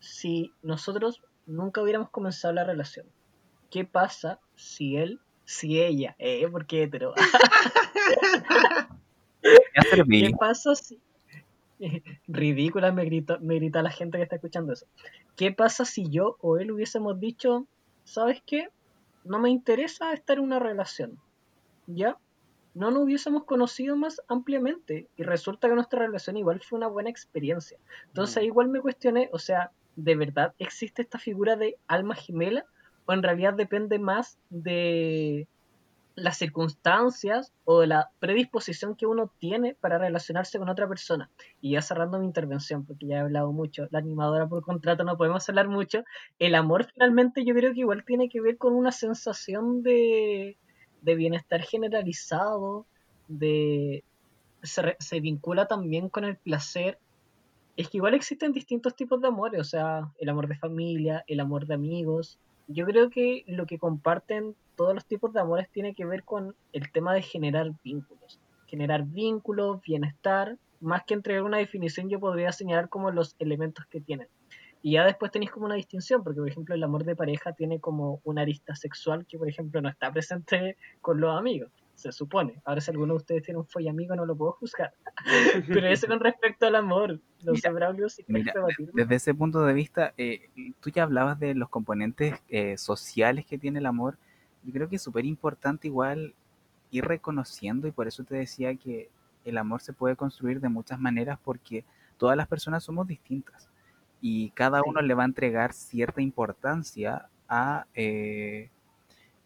[0.00, 3.06] si nosotros nunca hubiéramos comenzado la relación?
[3.70, 7.14] ¿Qué pasa si él, si ella, eh, porque hetero?
[9.40, 11.00] ¿Qué pasa si...
[12.28, 14.86] Ridícula me grita, me grita la gente que está escuchando eso.
[15.36, 17.66] ¿Qué pasa si yo o él hubiésemos dicho,
[18.04, 18.68] ¿sabes qué?
[19.24, 21.18] No me interesa estar en una relación.
[21.86, 22.16] ¿Ya?
[22.74, 25.08] No nos hubiésemos conocido más ampliamente.
[25.16, 27.78] Y resulta que nuestra relación igual fue una buena experiencia.
[28.08, 28.46] Entonces mm.
[28.46, 32.66] igual me cuestioné, o sea, ¿de verdad existe esta figura de alma gemela?
[33.06, 35.46] ¿O en realidad depende más de,
[36.16, 41.30] las circunstancias o de la predisposición que uno tiene para relacionarse con otra persona.
[41.60, 45.16] Y ya cerrando mi intervención, porque ya he hablado mucho, la animadora por contrato no
[45.16, 46.04] podemos hablar mucho,
[46.38, 50.56] el amor finalmente yo creo que igual tiene que ver con una sensación de,
[51.04, 52.86] de bienestar generalizado,
[53.28, 54.04] de
[54.62, 56.98] se, se vincula también con el placer.
[57.76, 61.40] Es que igual existen distintos tipos de amores, o sea, el amor de familia, el
[61.40, 62.38] amor de amigos.
[62.68, 66.54] Yo creo que lo que comparten todos los tipos de amores tiene que ver con
[66.72, 68.40] el tema de generar vínculos.
[68.66, 74.00] Generar vínculos, bienestar, más que entregar una definición yo podría señalar como los elementos que
[74.00, 74.28] tienen.
[74.86, 77.80] Y ya después tenéis como una distinción, porque por ejemplo el amor de pareja tiene
[77.80, 82.60] como una arista sexual que por ejemplo no está presente con los amigos, se supone.
[82.66, 84.92] Ahora si alguno de ustedes tiene un folla amigo no lo puedo juzgar.
[85.68, 88.26] Pero eso con respecto al amor, no sé, Braulio, si
[88.92, 93.56] Desde ese punto de vista, eh, tú ya hablabas de los componentes eh, sociales que
[93.56, 94.18] tiene el amor
[94.64, 96.34] yo creo que es súper importante igual
[96.90, 99.10] ir reconociendo y por eso te decía que
[99.46, 101.84] el amor se puede construir de muchas maneras porque
[102.18, 103.68] todas las personas somos distintas
[104.20, 108.70] y cada uno le va a entregar cierta importancia a, eh,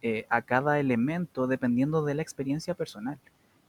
[0.02, 3.18] eh, a cada elemento dependiendo de la experiencia personal.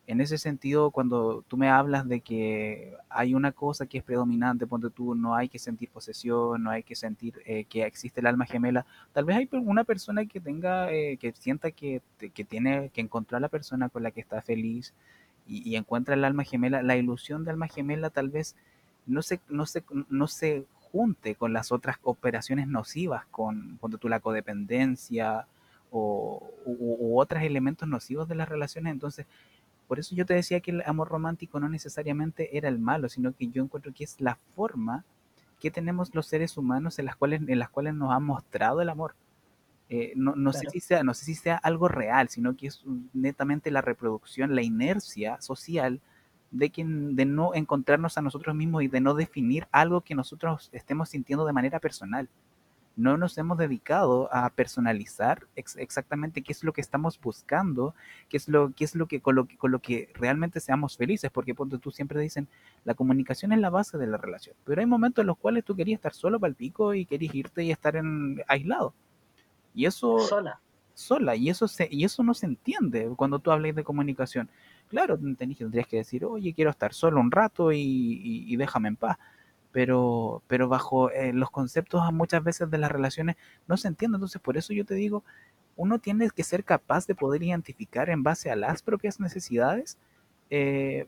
[0.09, 4.65] En ese sentido, cuando tú me hablas de que hay una cosa que es predominante,
[4.65, 8.25] ponte tú, no hay que sentir posesión, no hay que sentir eh, que existe el
[8.25, 12.89] alma gemela, tal vez hay una persona que tenga, eh, que sienta que, que, tiene
[12.89, 14.93] que encontrar a la persona con la que está feliz
[15.47, 18.55] y, encuentra el alma gemela, la ilusión de alma gemela tal vez
[19.05, 24.09] no se, no se, no se junte con las otras operaciones nocivas, con, ponte tú,
[24.09, 25.47] la codependencia
[25.91, 29.25] o u otros elementos nocivos de las relaciones, entonces
[29.89, 33.33] por eso yo te decía que el amor romántico no necesariamente era el malo, sino
[33.33, 35.03] que yo encuentro que es la forma
[35.59, 38.89] que tenemos los seres humanos en las cuales, en las cuales nos ha mostrado el
[38.89, 39.15] amor.
[39.89, 42.83] Eh, no, sé si sea, no sé si sea algo real, sino que es
[43.13, 46.01] netamente la reproducción, la inercia social
[46.51, 50.69] de, que, de no encontrarnos a nosotros mismos y de no definir algo que nosotros
[50.71, 52.29] estemos sintiendo de manera personal
[52.99, 57.95] no nos hemos dedicado a personalizar exactamente qué es lo que estamos buscando,
[58.27, 61.31] qué es lo, qué es lo que con, lo, con lo que realmente seamos felices,
[61.31, 62.49] porque tú siempre dicen,
[62.83, 65.77] la comunicación es la base de la relación, pero hay momentos en los cuales tú
[65.77, 68.93] querías estar solo para el pico y querías irte y estar en, aislado.
[69.73, 70.19] Y eso...
[70.19, 70.59] Sola.
[70.93, 74.49] Sola, y eso, se, y eso no se entiende cuando tú hablas de comunicación.
[74.89, 79.17] Claro, tendrías que decir, oye, quiero estar solo un rato y déjame en paz
[79.71, 83.35] pero, pero bajo eh, los conceptos muchas veces de las relaciones
[83.67, 84.15] no se entiende.
[84.15, 85.23] Entonces, por eso yo te digo,
[85.75, 89.97] uno tiene que ser capaz de poder identificar en base a las propias necesidades
[90.49, 91.07] eh,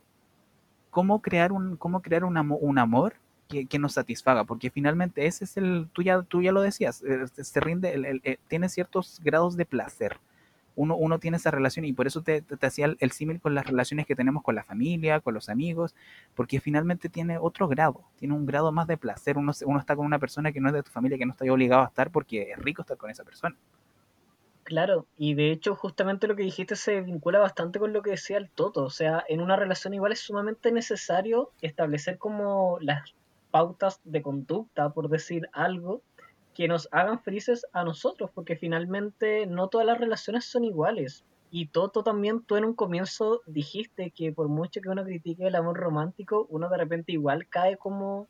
[0.91, 3.15] cómo crear un, cómo crear un, un amor
[3.47, 7.03] que, que, nos satisfaga, porque finalmente ese es el, tú ya, tú ya lo decías,
[7.03, 10.19] eh, se rinde, el, tiene ciertos grados de placer
[10.75, 13.67] uno, uno tiene esa relación y por eso te, te, hacía el, símil con las
[13.67, 15.95] relaciones que tenemos con la familia, con los amigos,
[16.35, 19.37] porque finalmente tiene otro grado, tiene un grado más de placer.
[19.37, 21.45] Uno, uno está con una persona que no es de tu familia, que no está
[21.51, 23.55] obligado a estar porque es rico estar con esa persona.
[24.63, 28.37] Claro, y de hecho justamente lo que dijiste se vincula bastante con lo que decía
[28.37, 33.13] el Toto, o sea, en una relación igual es sumamente necesario establecer como las
[33.49, 36.01] pautas de conducta, por decir algo,
[36.53, 41.25] que nos hagan felices a nosotros, porque finalmente no todas las relaciones son iguales.
[41.49, 45.55] Y Toto también, tú en un comienzo dijiste que por mucho que uno critique el
[45.55, 48.27] amor romántico, uno de repente igual cae como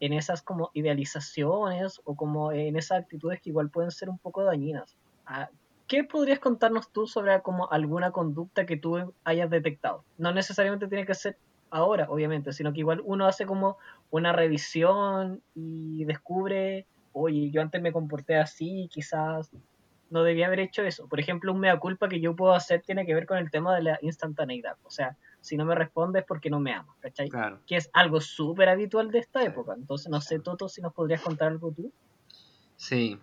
[0.00, 4.44] en esas como idealizaciones o como en esas actitudes que igual pueden ser un poco
[4.44, 4.96] dañinas.
[5.26, 5.48] Ah,
[5.86, 10.04] ¿qué podrías contarnos tú sobre como alguna conducta que tú hayas detectado?
[10.18, 11.38] No necesariamente tiene que ser
[11.70, 13.78] ahora, obviamente, sino que igual uno hace como
[14.10, 19.50] una revisión y descubre, oye, yo antes me comporté así, quizás
[20.10, 21.08] no debía haber hecho eso.
[21.08, 23.74] Por ejemplo, un mea culpa que yo puedo hacer tiene que ver con el tema
[23.74, 24.76] de la instantaneidad.
[24.84, 27.28] O sea, si no me respondes es porque no me amas, ¿cachai?
[27.28, 27.60] Claro.
[27.66, 29.74] Que es algo súper habitual de esta época.
[29.76, 31.92] Entonces, no sé, Toto, si nos podrías contar algo tú.
[32.76, 33.18] Sí,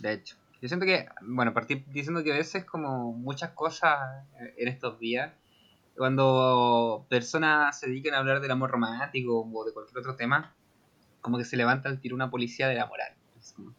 [0.00, 0.36] de hecho.
[0.62, 4.24] Yo siento que, bueno, partir diciendo que a veces como muchas cosas
[4.56, 5.32] en estos días,
[5.96, 10.54] cuando personas se dedican a hablar del amor romántico o de cualquier otro tema,
[11.20, 13.12] como que se levanta al tiro una policía de la moral.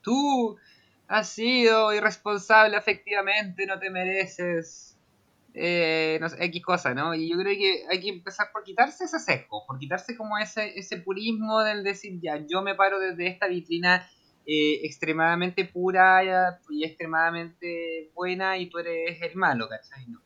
[0.02, 0.58] Tú
[1.08, 4.92] has sido irresponsable afectivamente, no te mereces
[5.54, 7.14] eh, no sé, X cosa, ¿no?
[7.14, 10.80] Y yo creo que hay que empezar por quitarse ese sesgo, por quitarse como ese,
[10.80, 14.10] ese purismo del decir, ya, yo me paro desde esta vitrina
[14.46, 20.08] eh, extremadamente pura y extremadamente buena y tú eres el malo, ¿cachai?
[20.08, 20.22] No.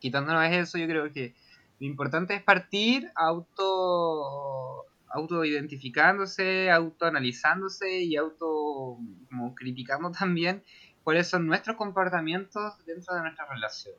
[0.00, 1.34] Quitándonos eso, yo creo que
[1.78, 8.98] lo importante es partir auto autoidentificándose, autoanalizándose y auto
[9.28, 10.62] como criticando también
[11.02, 13.94] cuáles son nuestros comportamientos dentro de nuestra relación.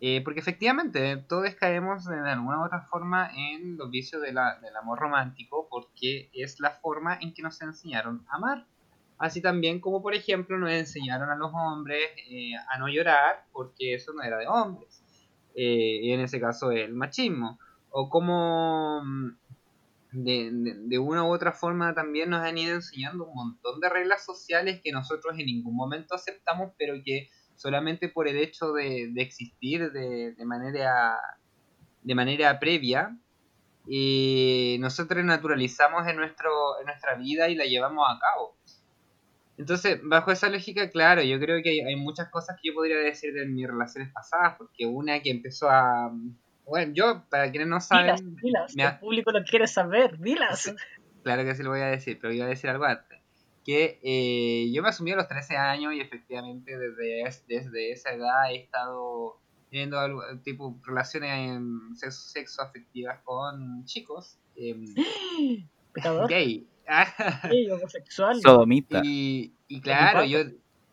[0.00, 5.00] Eh, porque efectivamente todos caemos de alguna u otra forma en los vicios del amor
[5.00, 8.66] romántico porque es la forma en que nos enseñaron a amar.
[9.18, 13.94] Así también como por ejemplo nos enseñaron a los hombres eh, a no llorar porque
[13.94, 15.02] eso no era de hombres.
[15.56, 17.58] Eh, y en ese caso el machismo.
[17.90, 19.36] O como mm,
[20.24, 24.24] de, de, una u otra forma también nos han ido enseñando un montón de reglas
[24.24, 29.22] sociales que nosotros en ningún momento aceptamos pero que solamente por el hecho de, de
[29.22, 31.18] existir de, manera,
[32.02, 33.18] de manera previa,
[33.90, 38.56] y nosotros naturalizamos en, nuestro, en nuestra vida y la llevamos a cabo.
[39.56, 42.98] Entonces, bajo esa lógica, claro, yo creo que hay, hay muchas cosas que yo podría
[42.98, 46.12] decir de mis relaciones pasadas, porque una que empezó a...
[46.68, 48.16] Bueno, yo, para quienes no saben...
[48.16, 48.84] Dilas, dilas, me...
[48.84, 50.74] el público lo quiere saber, dilas.
[51.22, 53.18] Claro que sí lo voy a decir, pero iba a decir algo antes
[53.68, 58.50] que eh, yo me asumí a los 13 años y efectivamente desde, desde esa edad
[58.50, 59.36] he estado
[59.68, 61.60] teniendo algo, tipo relaciones
[61.98, 64.74] sexo, sexo afectivas con chicos eh,
[66.30, 66.66] gay.
[67.50, 68.40] gay, homosexual.
[68.40, 69.02] Sodomita.
[69.04, 70.38] Y, y claro, yo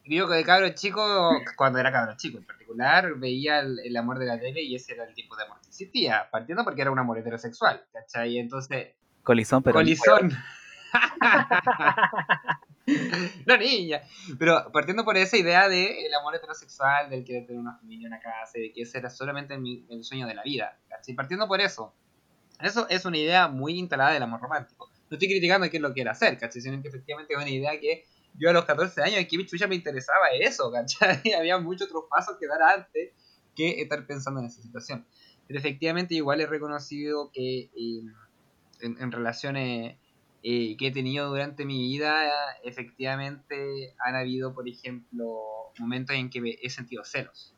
[0.06, 4.20] digo que de cabro chico, cuando era cabro chico en particular, veía el, el, amor
[4.20, 6.92] de la tele y ese era el tipo de amor que existía, partiendo porque era
[6.92, 8.38] un amor heterosexual, ¿cachai?
[8.38, 8.94] Entonces...
[9.24, 9.74] Colizón, pero...
[9.74, 10.32] Colizón.
[13.46, 14.02] no, niña.
[14.38, 18.20] Pero partiendo por esa idea de el amor heterosexual, del querer tener una familia, una
[18.20, 20.78] casa, de que ese era solamente el, el sueño de la vida.
[20.90, 21.16] ¿cachai?
[21.16, 21.96] Partiendo por eso.
[22.62, 24.90] Eso es una idea muy instalada del amor romántico.
[25.10, 26.62] No estoy criticando quién lo quiera hacer, ¿cachai?
[26.62, 28.06] Sino que efectivamente es una idea que
[28.38, 31.34] yo a los 14 años, que mi chucha me interesaba eso, ¿cachai?
[31.34, 33.12] Había muchos otros pasos que dar antes
[33.56, 35.06] que estar pensando en esa situación.
[35.48, 38.04] Pero efectivamente igual he reconocido que eh,
[38.82, 39.98] en, en relaciones
[40.48, 42.30] eh, que he tenido durante mi vida,
[42.64, 45.42] efectivamente han habido, por ejemplo,
[45.80, 47.56] momentos en que he sentido celos.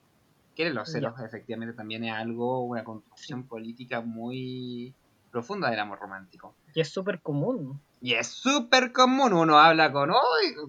[0.55, 1.25] Que los celos yeah.
[1.25, 4.95] efectivamente también es algo, una construcción política muy
[5.31, 6.55] profunda del amor romántico.
[6.73, 7.81] Y es súper común.
[8.01, 10.11] Y es súper común, uno habla con,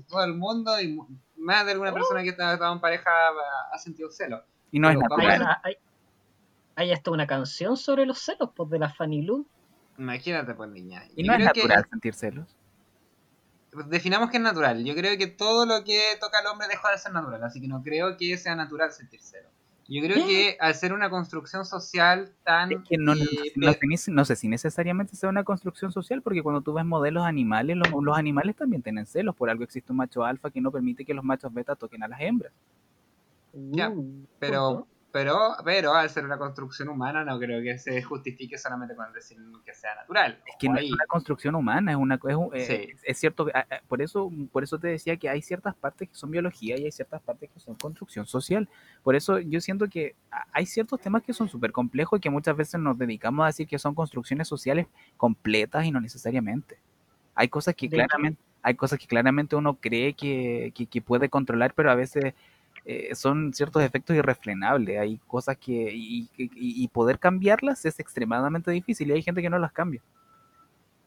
[0.09, 0.99] todo el mundo y
[1.37, 3.11] más de alguna persona que está, está en pareja
[3.73, 4.43] ha sentido celos.
[4.71, 5.59] Y no Pero, es natural.
[5.63, 5.77] Hay, hay,
[6.77, 9.47] hay, hasta una canción sobre los celos, pues, de la Fanny Lu.
[9.99, 11.05] Imagínate, pues, niña.
[11.17, 11.91] ¿Y no es natural que...
[11.91, 12.57] sentir celos?
[13.87, 14.83] Definamos que es natural.
[14.85, 17.69] Yo creo que todo lo que toca al hombre deja de ser natural, así que
[17.69, 19.53] no creo que sea natural sentir celos.
[19.91, 22.73] Yo creo que al ser una construcción social tan...
[22.73, 23.25] Es que no, no,
[23.57, 23.73] no,
[24.09, 27.89] no, sé si necesariamente sea una construcción social, porque cuando tú ves modelos animales, los,
[28.03, 29.35] los animales también tienen celos.
[29.35, 32.09] Por algo existe un macho alfa que no permite que los machos beta toquen a
[32.09, 32.53] las hembras.
[33.55, 33.91] Ya,
[34.39, 39.11] pero pero, pero al ser una construcción humana no creo que se justifique solamente con
[39.13, 40.43] decir que sea natural.
[40.47, 42.17] Es que no es una construcción humana, es una
[42.53, 42.93] es, eh, sí.
[42.93, 43.47] es, es cierto,
[43.89, 46.93] por eso, por eso te decía que hay ciertas partes que son biología y hay
[46.93, 48.69] ciertas partes que son construcción social.
[49.03, 50.15] Por eso yo siento que
[50.53, 53.67] hay ciertos temas que son súper complejos y que muchas veces nos dedicamos a decir
[53.67, 54.87] que son construcciones sociales
[55.17, 56.79] completas y no necesariamente.
[57.35, 61.73] Hay cosas que claramente, hay cosas que claramente uno cree que, que, que puede controlar,
[61.73, 62.35] pero a veces
[62.91, 64.99] eh, son ciertos efectos irrefrenables.
[64.99, 65.93] Hay cosas que.
[65.95, 70.03] Y, poder cambiarlas es extremadamente difícil y hay gente que no las cambia.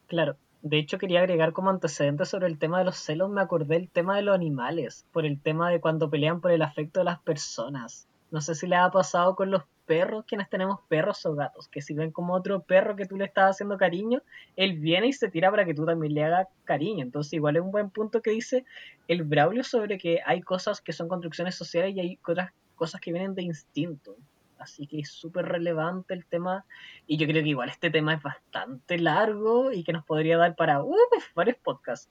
[0.06, 0.36] Claro.
[0.62, 3.30] De hecho, quería agregar como antecedente sobre el tema de los celos.
[3.30, 5.06] Me acordé del tema de los animales.
[5.10, 8.06] Por el tema de cuando pelean por el afecto de las personas.
[8.32, 11.82] No sé si le ha pasado con los perros, quienes tenemos perros o gatos, que
[11.82, 14.22] si ven como otro perro que tú le estás haciendo cariño,
[14.56, 17.02] él viene y se tira para que tú también le hagas cariño.
[17.04, 18.64] Entonces igual es un buen punto que dice
[19.06, 23.12] el Braulio sobre que hay cosas que son construcciones sociales y hay otras cosas que
[23.12, 24.16] vienen de instinto.
[24.58, 26.64] Así que es súper relevante el tema.
[27.06, 30.56] Y yo creo que igual este tema es bastante largo y que nos podría dar
[30.56, 30.80] para
[31.34, 32.08] varios podcasts.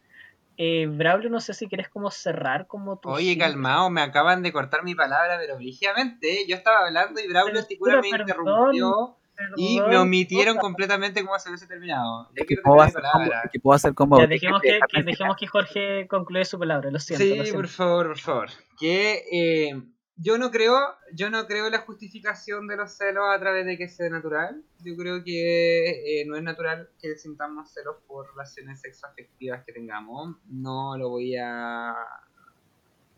[0.58, 3.10] Eh, Braulio, no sé si quieres como cerrar como tu...
[3.10, 6.46] Oye, calmado, me acaban de cortar mi palabra, pero brígidamente.
[6.48, 7.62] Yo estaba hablando y Braulio
[8.02, 9.18] me interrumpió
[9.58, 12.30] y me omitieron completamente cómo se hubiese terminado.
[12.38, 13.50] Ya quiero terminar mi palabra.
[13.52, 14.20] que puedo hacer como...
[14.20, 17.46] Ya, dejemos, que, dejemos que Jorge concluya su palabra, lo siento.
[17.46, 18.50] Sí, por favor, por favor.
[18.78, 19.24] Que...
[19.32, 19.82] Eh,
[20.22, 20.78] yo no creo,
[21.14, 24.64] yo no creo la justificación de los celos a través de que sea natural.
[24.84, 30.36] Yo creo que eh, no es natural que sintamos celos por relaciones sexoafectivas que tengamos.
[30.46, 31.96] No lo voy a,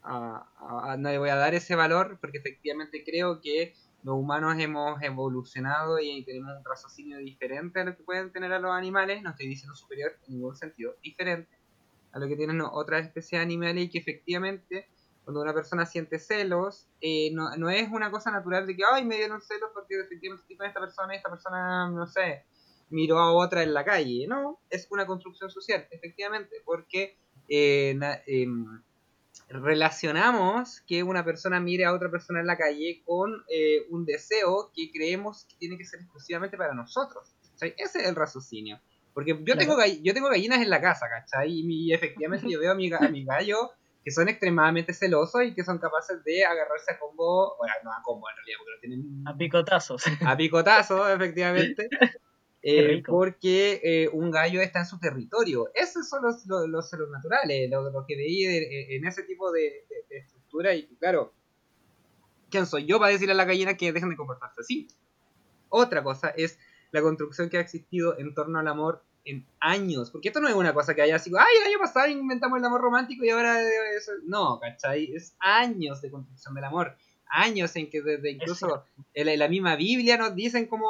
[0.05, 3.73] no le voy a dar ese valor porque efectivamente creo que
[4.03, 8.59] los humanos hemos evolucionado y tenemos un raciocinio diferente a lo que pueden tener a
[8.59, 9.21] los animales.
[9.23, 11.57] No estoy diciendo superior en ningún sentido, diferente
[12.13, 14.87] a lo que tienen otras especies animales y que efectivamente
[15.23, 19.05] cuando una persona siente celos, eh, no, no, es una cosa natural de que, ay,
[19.05, 22.43] me dieron celos porque efectivamente estoy con esta persona y esta persona, no sé,
[22.89, 24.27] miró a otra en la calle.
[24.27, 27.17] No, es una construcción social, efectivamente, porque
[27.47, 27.97] eh,
[28.27, 28.81] em,
[29.47, 34.71] relacionamos que una persona mire a otra persona en la calle con eh, un deseo
[34.75, 37.33] que creemos que tiene que ser exclusivamente para nosotros.
[37.61, 38.81] ese es el raciocinio.
[39.13, 41.51] Porque yo, tengo, yo tengo gallinas en la casa, ¿cachai?
[41.51, 43.71] Y, efectivamente yo veo a mi, a mi gallo
[44.03, 48.01] que son extremadamente celosos y que son capaces de agarrarse a combo, bueno, no a
[48.03, 49.27] combo en realidad, porque lo tienen...
[49.27, 50.03] A picotazos.
[50.25, 51.87] A picotazos, efectivamente.
[52.61, 55.69] Eh, porque eh, un gallo está en su territorio.
[55.73, 60.73] Esos son los, los, celos naturales, lo, que veí en ese tipo de, estructura.
[60.73, 61.33] Y claro,
[62.49, 64.87] ¿quién soy yo para decirle a la gallina que dejen de comportarse así?
[65.69, 66.59] Otra cosa es
[66.91, 70.55] la construcción que ha existido en torno al amor en años, porque esto no es
[70.55, 73.61] una cosa que haya sido, ay, el año pasado inventamos el amor romántico y ahora
[73.95, 75.13] eso, no, ¿cachai?
[75.13, 76.95] Es años de construcción del amor,
[77.27, 80.87] años en que desde incluso en la misma Biblia nos dicen como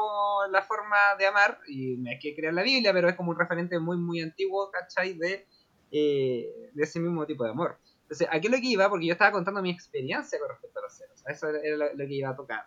[0.51, 3.39] la forma de amar, y me hay que crear la Biblia, pero es como un
[3.39, 5.13] referente muy, muy antiguo, ¿cachai?
[5.13, 5.47] De,
[5.91, 7.77] eh, de ese mismo tipo de amor.
[8.01, 10.97] Entonces, aquí lo que iba, porque yo estaba contando mi experiencia con respecto a los
[10.97, 12.65] celos, eso era lo que iba a tocar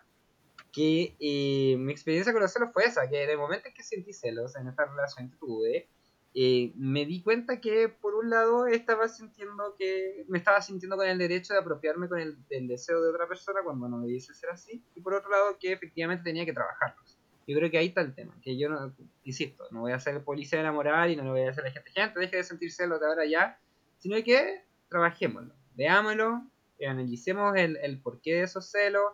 [0.77, 3.81] que eh, mi experiencia con los celos fue esa, que en el momento en que
[3.81, 5.87] sentí celos en esta relación que tuve,
[6.35, 11.07] eh, me di cuenta que por un lado estaba sintiendo que me estaba sintiendo con
[11.07, 14.51] el derecho de apropiarme con el del deseo de otra persona cuando no dice ser
[14.51, 17.17] así, y por otro lado que efectivamente tenía que trabajarlos.
[17.47, 20.23] Yo creo que ahí está el tema, que yo no, insisto, no voy a ser
[20.23, 22.99] policía enamorar y no lo voy a hacer la gente, gente, deje de sentir celos
[22.99, 23.59] de ahora ya,
[23.97, 26.43] sino que trabajémoslo, veámoslo,
[26.87, 29.13] analicemos el, el porqué de esos celos,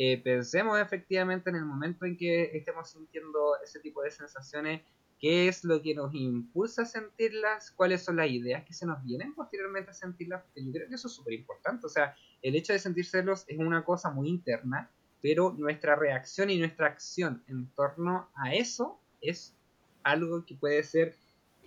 [0.00, 4.82] eh, pensemos efectivamente en el momento en que estemos sintiendo ese tipo de sensaciones,
[5.18, 9.02] qué es lo que nos impulsa a sentirlas, cuáles son las ideas que se nos
[9.02, 11.84] vienen posteriormente a sentirlas, porque yo creo que eso es súper importante.
[11.84, 14.88] O sea, el hecho de sentir celos es una cosa muy interna,
[15.20, 19.56] pero nuestra reacción y nuestra acción en torno a eso es
[20.04, 21.16] algo que puede ser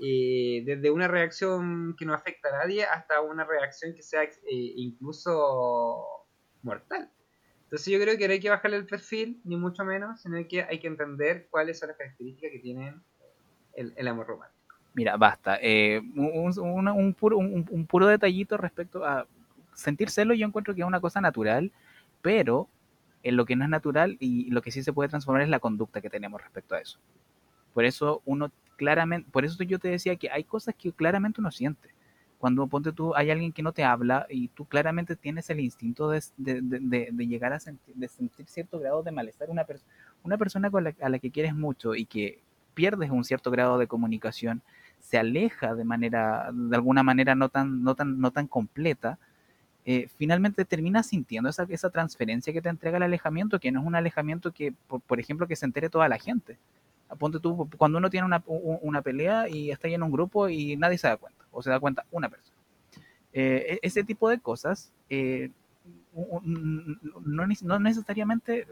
[0.02, 4.32] eh, desde una reacción que no afecta a nadie hasta una reacción que sea eh,
[4.50, 6.26] incluso
[6.64, 7.12] mortal.
[7.72, 10.62] Entonces yo creo que no hay que bajarle el perfil, ni mucho menos, sino que
[10.62, 13.02] hay que entender cuáles son las características que tienen
[13.74, 14.76] el, amor romántico.
[14.94, 15.58] Mira, basta.
[15.62, 19.26] Eh, un, puro, un, puro detallito respecto a
[19.74, 21.72] sentir celo, yo encuentro que es una cosa natural,
[22.22, 22.68] pero
[23.24, 25.60] en lo que no es natural y lo que sí se puede transformar es la
[25.60, 27.00] conducta que tenemos respecto a eso.
[27.74, 31.52] Por eso uno claramente, por eso yo te decía que hay cosas que claramente uno
[31.52, 31.91] siente
[32.42, 36.10] cuando ponte tú, hay alguien que no te habla y tú claramente tienes el instinto
[36.10, 36.24] de,
[37.20, 39.64] llegar a sentir, de sentir cierto grado de malestar, una,
[40.24, 42.42] una persona con la, a la que quieres mucho y que
[42.74, 44.64] pierdes un cierto grado de comunicación,
[45.00, 49.20] se aleja de manera, de alguna manera no tan, no tan, no tan completa,
[49.86, 53.86] eh, finalmente terminas sintiendo esa, esa transferencia que te entrega el alejamiento, que no es
[53.86, 56.58] un alejamiento que, por ejemplo, que se entere toda la gente
[57.18, 61.08] ponte tú, cuando uno tiene una, pelea y está en un grupo y nadie se
[61.08, 62.58] da cuenta, o se da cuenta una persona.
[63.34, 65.52] Eh, e, ese tipo de cosas eh,
[66.44, 68.68] no, necesariamente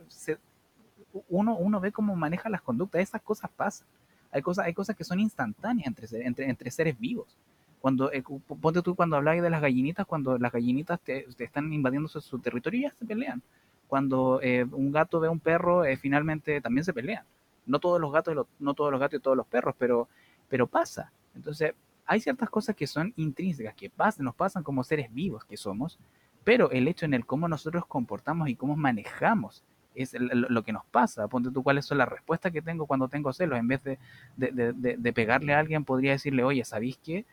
[1.30, 3.88] uno, uno ve cómo maneja las conductas, esas cosas pasan.
[4.32, 7.36] Hay cosas, hay cosas que son instantáneas entre, entre, entre seres vivos.
[7.80, 8.24] Cuando, eh,
[8.62, 12.90] ponte tú cuando habláis de las gallinitas, cuando las gallinitas te, están invadiendo su, territorio,
[12.90, 13.42] ya se pelean.
[13.88, 14.40] Cuando
[14.72, 17.26] un gato ve a un perro, finalmente también se pelean
[17.70, 20.10] no todos los gatos, no todos los gatos y todos los perros, pero,
[20.50, 21.12] pero pasa.
[21.36, 21.74] Entonces,
[22.06, 26.00] hay ciertas cosas que son intrínsecas, que pasan, nos pasan como seres vivos que somos,
[26.44, 29.64] pero el hecho en el cómo nosotros comportamos y cómo manejamos
[29.94, 31.28] es lo que nos pasa.
[31.28, 33.60] Ponte tú cuáles son las respuestas que tengo cuando tengo celos.
[33.60, 34.00] En vez de,
[34.38, 37.26] de, pegarle a alguien, podría decirle, oye, ¿sabéis qué?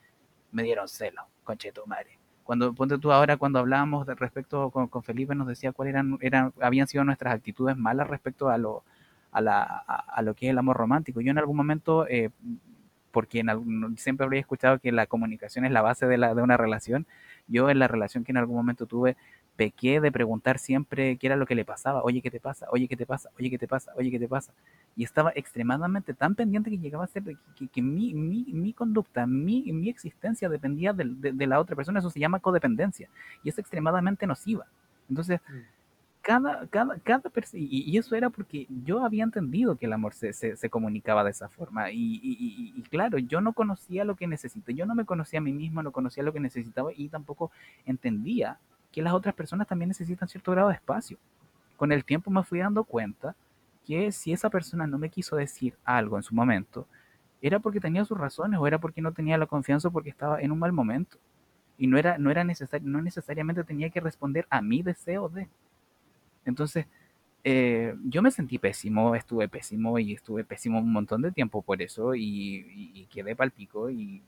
[0.52, 2.18] Me dieron celos, concheto madre.
[2.44, 6.18] Cuando, ponte tú ahora, cuando hablábamos de respecto con, con, Felipe, nos decía cuáles eran,
[6.20, 8.84] eran, habían sido nuestras actitudes malas respecto a lo,
[9.36, 11.20] a, lo que es el amor romántico.
[11.20, 12.30] Yo en algún momento, eh,
[13.10, 17.06] porque en siempre habría escuchado que la comunicación es la base de, una relación,
[17.46, 19.16] yo en la relación que en algún momento tuve,
[19.56, 22.66] pequé de preguntar siempre qué era lo que le pasaba, oye, ¿qué te pasa?
[22.70, 23.30] Oye, ¿qué te pasa?
[23.38, 23.92] Oye, ¿qué te pasa?
[23.96, 24.52] Oye, ¿qué te pasa?
[24.96, 27.22] Y estaba extremadamente tan pendiente que llegaba a ser
[27.72, 32.40] que, mi, mi, conducta, mi, existencia dependía de, de, la otra persona, eso se llama
[32.40, 33.08] codependencia
[33.42, 34.66] y es extremadamente nociva.
[35.08, 35.75] Entonces, mm.
[36.26, 40.32] Cada, cada, cada y, y, eso era porque yo había entendido que el amor se,
[40.32, 44.26] se, se comunicaba de esa forma y, y, y, claro, yo no conocía lo que
[44.26, 47.52] necesité, yo no me conocía a mí mismo, no conocía lo que necesitaba y tampoco
[47.84, 48.58] entendía
[48.90, 51.16] que las otras personas también necesitan cierto grado de espacio.
[51.76, 53.36] Con el tiempo me fui dando cuenta
[53.86, 56.88] que si esa persona no me quiso decir algo en su momento,
[57.40, 60.40] era porque tenía sus razones o era porque no tenía la confianza o porque estaba
[60.40, 61.18] en un mal momento.
[61.78, 65.48] Y no era, no era necesario, no necesariamente tenía que responder a mi deseo de.
[66.46, 66.86] Entonces,
[67.44, 71.82] eh, yo me sentí pésimo, estuve pésimo y estuve pésimo un montón de tiempo por
[71.82, 74.22] eso y, y, y quedé palpico y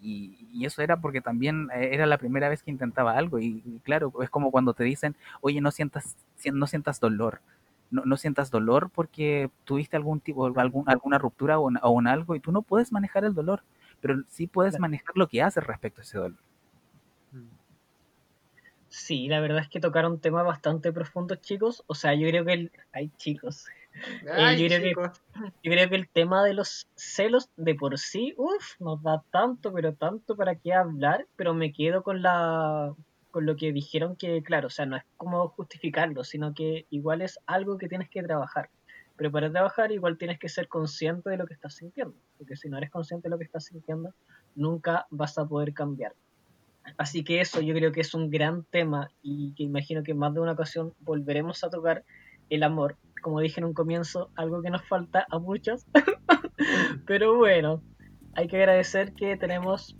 [0.00, 3.38] y, eso era porque también eh, era la primera vez que intentaba algo.
[3.38, 6.16] Y, claro, es como cuando te dicen, oye, no sientas,
[6.52, 7.40] no sientas dolor.
[7.90, 12.40] No, no sientas dolor porque tuviste algún tipo, algún, alguna ruptura o, un algo y
[12.40, 13.62] tú no puedes manejar el dolor,
[14.02, 16.38] pero sí puedes manejar lo que haces respecto a ese dolor.
[18.88, 21.84] Sí, la verdad es que tocaron temas bastante profundos, chicos.
[21.86, 22.72] O sea, yo creo que el...
[22.92, 23.66] Hay chicos.
[24.26, 28.80] Eh, yo, creo que, creo que el tema de los celos de por sí, uff,
[28.80, 32.94] nos da tanto, pero tanto para qué hablar, pero me quedo con la
[33.30, 37.20] con lo que dijeron que, claro, o sea, no es como justificarlo, sino que igual
[37.20, 38.70] es algo que tienes que trabajar.
[39.16, 42.68] Pero para trabajar igual tienes que ser consciente de lo que estás sintiendo, porque si
[42.68, 44.14] no eres consciente de lo que estás sintiendo,
[44.54, 46.14] nunca vas a poder cambiar.
[46.96, 50.34] Así que eso yo creo que es un gran tema y que imagino que más
[50.34, 52.04] de una ocasión volveremos a tocar
[52.50, 55.86] el amor, como dije en un comienzo, algo que nos falta a muchos.
[57.06, 57.82] Pero bueno,
[58.34, 59.96] hay que agradecer que tenemos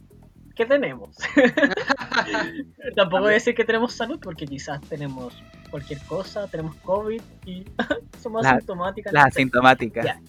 [0.59, 1.17] que tenemos.
[2.97, 5.41] Tampoco voy a decir que tenemos salud, porque quizás tenemos
[5.71, 7.65] cualquier cosa, tenemos COVID y
[8.21, 9.13] somos asintomáticas.
[9.13, 10.21] Las asintomáticas.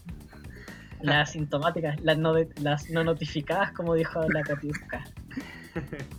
[1.02, 5.03] Las asintomáticas, las no, las no notificadas, como dijo la Katiuska.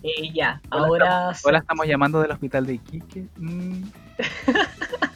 [0.03, 1.31] Eh, ya, ahora.
[1.31, 3.27] Estamos, estamos llamando del hospital de Iquique.
[3.37, 3.83] Mm.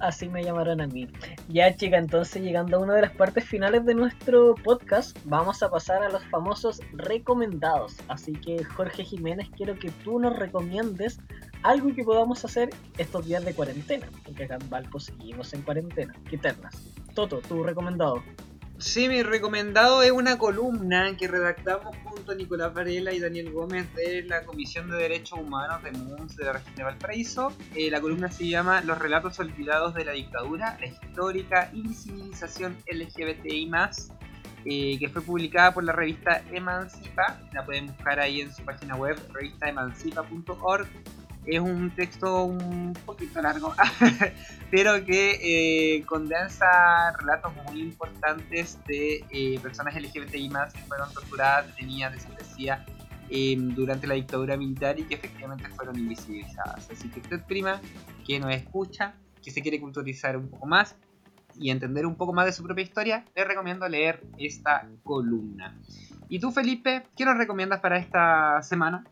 [0.00, 1.08] Así me llamaron a mí.
[1.48, 5.70] Ya, chica, entonces llegando a una de las partes finales de nuestro podcast, vamos a
[5.70, 7.96] pasar a los famosos recomendados.
[8.08, 11.20] Así que, Jorge Jiménez, quiero que tú nos recomiendes
[11.62, 14.06] algo que podamos hacer estos días de cuarentena.
[14.24, 16.14] Porque acá en Valpo seguimos en cuarentena.
[16.28, 16.74] ¿Qué ternas?
[17.14, 18.22] Toto, tu recomendado.
[18.78, 23.86] Sí, mi recomendado es una columna que redactamos junto a Nicolás Varela y Daniel Gómez
[23.94, 27.52] de la Comisión de Derechos Humanos de MUNS de la región de Valparaíso.
[27.74, 33.70] Eh, la columna se llama Los relatos olvidados de la dictadura, la histórica invisibilización LGBTI+,
[34.66, 37.40] eh, que fue publicada por la revista Emancipa.
[37.54, 40.86] La pueden buscar ahí en su página web, revistaemancipa.org
[41.46, 43.74] es un texto un poquito largo,
[44.70, 52.12] pero que eh, condensa relatos muy importantes de eh, personas LGBTI que fueron torturadas, detenidas,
[52.14, 52.80] desaparecidas
[53.30, 56.90] em, durante la dictadura militar y que efectivamente fueron invisibilizadas.
[56.90, 57.80] Así que usted, prima,
[58.26, 60.96] que nos escucha, que se quiere culturizar un poco más
[61.58, 65.78] y entender un poco más de su propia historia, le recomiendo leer esta columna.
[66.28, 69.04] ¿Y tú, Felipe, qué nos recomiendas para esta semana?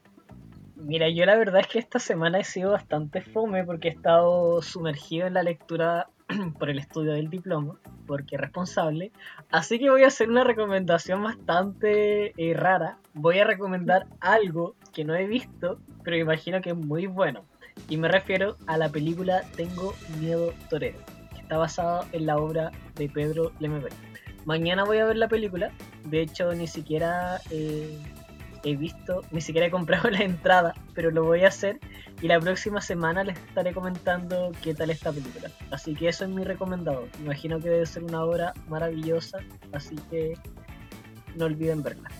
[0.76, 4.60] Mira, yo la verdad es que esta semana he sido bastante fome porque he estado
[4.60, 6.08] sumergido en la lectura
[6.58, 9.12] por el estudio del diploma, porque es responsable.
[9.50, 12.98] Así que voy a hacer una recomendación bastante eh, rara.
[13.14, 17.44] Voy a recomendar algo que no he visto, pero imagino que es muy bueno.
[17.88, 20.98] Y me refiero a la película Tengo Miedo Torero,
[21.32, 23.92] que está basada en la obra de Pedro Lemebel.
[24.44, 25.70] Mañana voy a ver la película.
[26.04, 27.40] De hecho, ni siquiera...
[27.50, 27.96] Eh,
[28.64, 31.78] he visto, ni siquiera he comprado la entrada, pero lo voy a hacer
[32.22, 35.50] y la próxima semana les estaré comentando qué tal esta película.
[35.70, 37.06] Así que eso es mi recomendado.
[37.20, 39.38] imagino que debe ser una obra maravillosa,
[39.72, 40.34] así que
[41.36, 42.10] no olviden verla.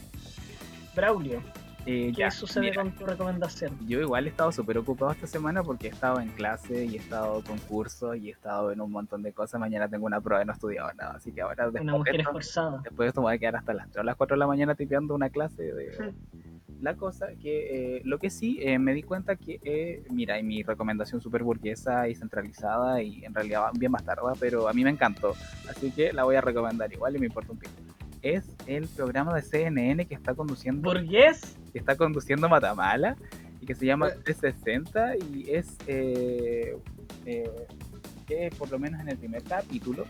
[0.95, 1.43] Braulio,
[1.87, 3.77] eh, ¿qué sucede con tu recomendación?
[3.87, 6.99] Yo igual he estado súper ocupado esta semana porque he estado en clase y he
[6.99, 9.61] estado con cursos y he estado en un montón de cosas.
[9.61, 12.21] Mañana tengo una prueba y no he estudiado nada, así que ahora después una mujer
[12.21, 12.81] esforzada.
[12.83, 14.75] Después de esto me voy a quedar hasta las 3 las 4 de la mañana
[14.75, 16.15] tipeando una clase de
[16.85, 20.43] la cosa que eh, lo que sí eh, me di cuenta que, eh, mira, y
[20.43, 24.91] mi recomendación súper burguesa y centralizada y en realidad bien bastarda, pero a mí me
[24.91, 25.35] encantó,
[25.69, 27.73] así que la voy a recomendar igual y me importa un poco.
[28.25, 31.59] Es el programa de CNN que está conduciendo, ¿Burgués?
[31.73, 33.17] que está conduciendo Matamala
[33.61, 36.75] y que se llama 360 y es eh,
[37.27, 37.67] eh,
[38.27, 40.07] que por lo menos en el primer capítulo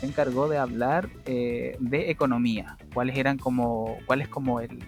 [0.00, 4.78] se encargó de hablar eh, de economía, cuáles eran como, cuál es como el,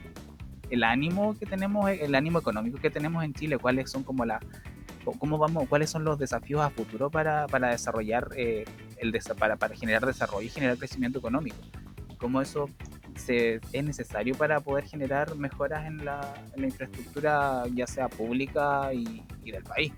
[0.70, 4.40] el ánimo que tenemos, el ánimo económico que tenemos en Chile, cuáles son como la,
[5.19, 8.65] cómo vamos, cuáles son los desafíos a futuro para, para desarrollar, eh,
[8.98, 11.57] el para, para generar desarrollo y generar crecimiento económico,
[12.21, 12.69] cómo eso
[13.17, 19.65] se, es necesario para poder generar mejoras en la, infraestructura, ya sea pública y, del
[19.65, 19.93] país.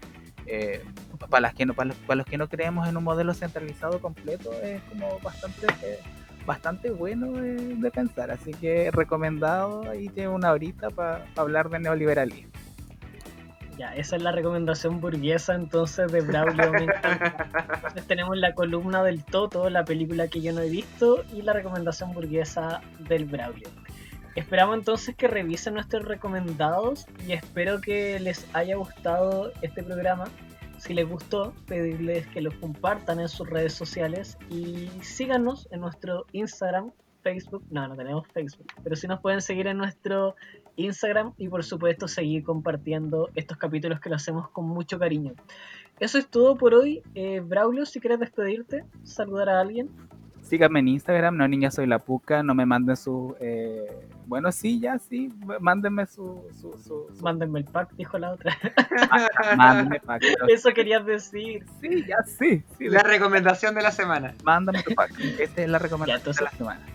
[0.46, 0.82] Eh,
[1.28, 6.90] para, los, que no creemos en un modelo centralizado completo, es como bastante...
[6.90, 12.52] bueno de pensar, así que recomendado ahí tiene una horita para hablar de neoliberalismo.
[13.78, 16.64] Ya, esa es la recomendación burguesa entonces de Braulio.
[16.74, 21.52] Entonces tenemos la columna del Toto, la película que yo no he visto, y la
[21.52, 23.68] recomendación burguesa del Braulio.
[24.34, 30.24] Esperamos entonces que revisen nuestros recomendados y espero que les haya gustado este programa.
[30.78, 36.26] Si les gustó, pedirles que lo compartan en sus redes sociales y síganos en nuestro
[36.32, 36.92] Instagram,
[37.22, 37.62] Facebook.
[37.70, 40.34] No, no tenemos Facebook, pero sí nos pueden seguir en nuestro
[40.76, 45.32] Instagram y por supuesto seguir compartiendo estos capítulos que lo hacemos con mucho cariño.
[46.00, 47.02] Eso es todo por hoy.
[47.14, 49.88] Eh, Braulio, si quieres despedirte, saludar a alguien.
[50.42, 53.34] Síganme en Instagram, no niña soy la puca, no me manden su...
[53.40, 53.86] eh,
[54.26, 56.42] bueno, sí, ya, sí, mándenme su...
[56.60, 58.56] su, su, su- Mándenme el pack, dijo la otra.
[59.56, 60.20] mándenme pack.
[60.38, 61.64] pero- Eso querías decir.
[61.80, 64.34] Sí, ya, sí, sí, La recomendación de la semana.
[64.44, 65.12] mándame tu pack.
[65.38, 66.86] Esta es la recomendación entonces- de la semana.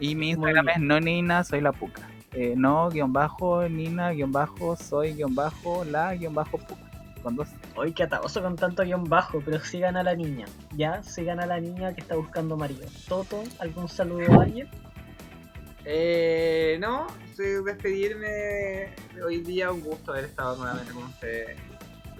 [0.00, 2.02] Y mi Instagram es no nina soy la puca.
[2.34, 6.58] Eh, no guion bajo nina guion bajo soy guion bajo la guion bajo.
[7.22, 7.48] Con dos.
[7.76, 10.44] Hoy que ataboso con tanto guion bajo, pero sigan a la niña.
[10.76, 12.86] Ya, sigan a la niña que está buscando marido.
[13.08, 14.68] Toto, ¿algún saludo a alguien?
[15.86, 17.06] Eh, no,
[17.36, 19.70] sí, despedirme de hoy día.
[19.70, 21.56] Un gusto haber estado nuevamente con ustedes.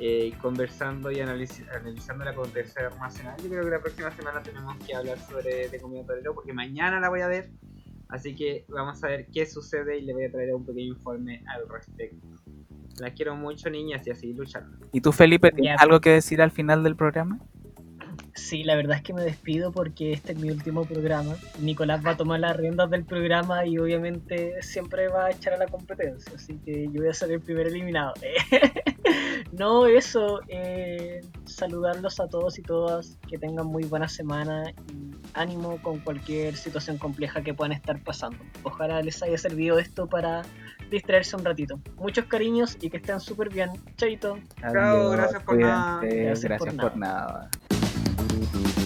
[0.01, 3.37] eh, conversando y analiz- analizando la acontecer nacional.
[3.41, 6.99] Yo creo que la próxima semana tenemos que hablar sobre de comida torero porque mañana
[6.99, 7.51] la voy a ver.
[8.15, 11.43] Así que vamos a ver qué sucede y le voy a traer un pequeño informe
[11.49, 12.25] al respecto.
[13.01, 14.87] Las quiero mucho, niñas, y así luchando.
[14.93, 17.41] ¿Y tú, Felipe, tienes algo que decir al final del programa?
[18.35, 21.37] Sí, la verdad es que me despido porque este es mi último programa.
[21.61, 25.57] Nicolás va a tomar las riendas del programa y obviamente siempre va a echar a
[25.57, 28.13] la competencia, así que yo voy a ser el primer eliminado.
[29.53, 35.81] no, eso, eh, saludarlos a todos y todas, que tengan muy buena semana y ánimo
[35.83, 38.39] con cualquier situación compleja que puedan estar pasando.
[38.65, 40.43] Ojalá les haya servido esto para
[40.91, 41.81] distraerse un ratito.
[41.97, 43.71] Muchos cariños y que estén súper bien.
[43.97, 44.39] Chaito.
[44.61, 46.01] Chao, gracias por nada.
[46.01, 47.51] Gracias Gracias, por por nada.
[48.17, 48.84] Thank you.